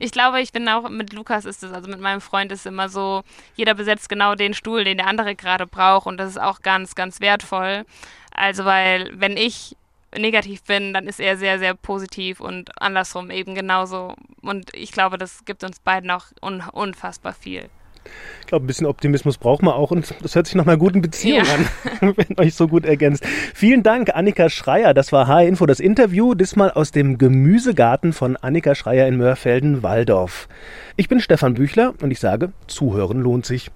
Ich 0.00 0.10
glaube, 0.10 0.40
ich 0.40 0.50
bin 0.50 0.68
auch 0.68 0.88
mit 0.88 1.12
Lukas 1.12 1.44
ist 1.44 1.62
es, 1.62 1.72
also 1.72 1.88
mit 1.88 2.00
meinem 2.00 2.20
Freund 2.20 2.50
ist 2.50 2.60
es 2.60 2.66
immer 2.66 2.88
so, 2.88 3.22
jeder 3.54 3.74
besetzt 3.74 4.08
genau 4.08 4.34
den 4.34 4.52
Stuhl, 4.52 4.82
den 4.82 4.98
der 4.98 5.06
andere 5.06 5.36
gerade 5.36 5.64
braucht 5.64 6.06
und 6.08 6.16
das 6.18 6.30
ist 6.30 6.40
auch 6.40 6.60
ganz, 6.60 6.96
ganz 6.96 7.20
wertvoll. 7.20 7.84
Also, 8.32 8.64
weil 8.64 9.12
wenn 9.14 9.36
ich 9.36 9.76
negativ 10.16 10.64
bin, 10.64 10.92
dann 10.92 11.06
ist 11.06 11.20
er 11.20 11.36
sehr, 11.36 11.60
sehr 11.60 11.74
positiv 11.74 12.40
und 12.40 12.80
andersrum 12.82 13.30
eben 13.30 13.54
genauso. 13.54 14.14
Und 14.42 14.74
ich 14.74 14.90
glaube, 14.92 15.18
das 15.18 15.44
gibt 15.44 15.62
uns 15.62 15.78
beiden 15.80 16.10
auch 16.10 16.26
un 16.42 16.62
unfassbar 16.72 17.32
viel. 17.32 17.70
Ich 18.40 18.46
glaube, 18.46 18.64
ein 18.64 18.66
bisschen 18.66 18.86
Optimismus 18.86 19.36
braucht 19.36 19.62
man 19.62 19.74
auch 19.74 19.90
und 19.90 20.14
das 20.22 20.34
hört 20.34 20.46
sich 20.46 20.54
nach 20.54 20.66
einer 20.66 20.78
guten 20.78 21.02
Beziehung 21.02 21.44
ja. 21.44 21.54
an, 22.00 22.14
wenn 22.16 22.38
euch 22.38 22.54
so 22.54 22.66
gut 22.66 22.86
ergänzt. 22.86 23.24
Vielen 23.54 23.82
Dank, 23.82 24.14
Annika 24.14 24.48
Schreier. 24.48 24.94
Das 24.94 25.12
war 25.12 25.26
H-Info, 25.26 25.66
das 25.66 25.80
Interview, 25.80 26.34
diesmal 26.34 26.70
aus 26.70 26.90
dem 26.90 27.18
Gemüsegarten 27.18 28.12
von 28.12 28.36
Annika 28.36 28.74
Schreier 28.74 29.06
in 29.06 29.18
Mörfelden-Walldorf. 29.18 30.48
Ich 30.96 31.08
bin 31.08 31.20
Stefan 31.20 31.54
Büchler 31.54 31.94
und 32.00 32.10
ich 32.10 32.20
sage, 32.20 32.52
zuhören 32.66 33.20
lohnt 33.20 33.44
sich. 33.44 33.70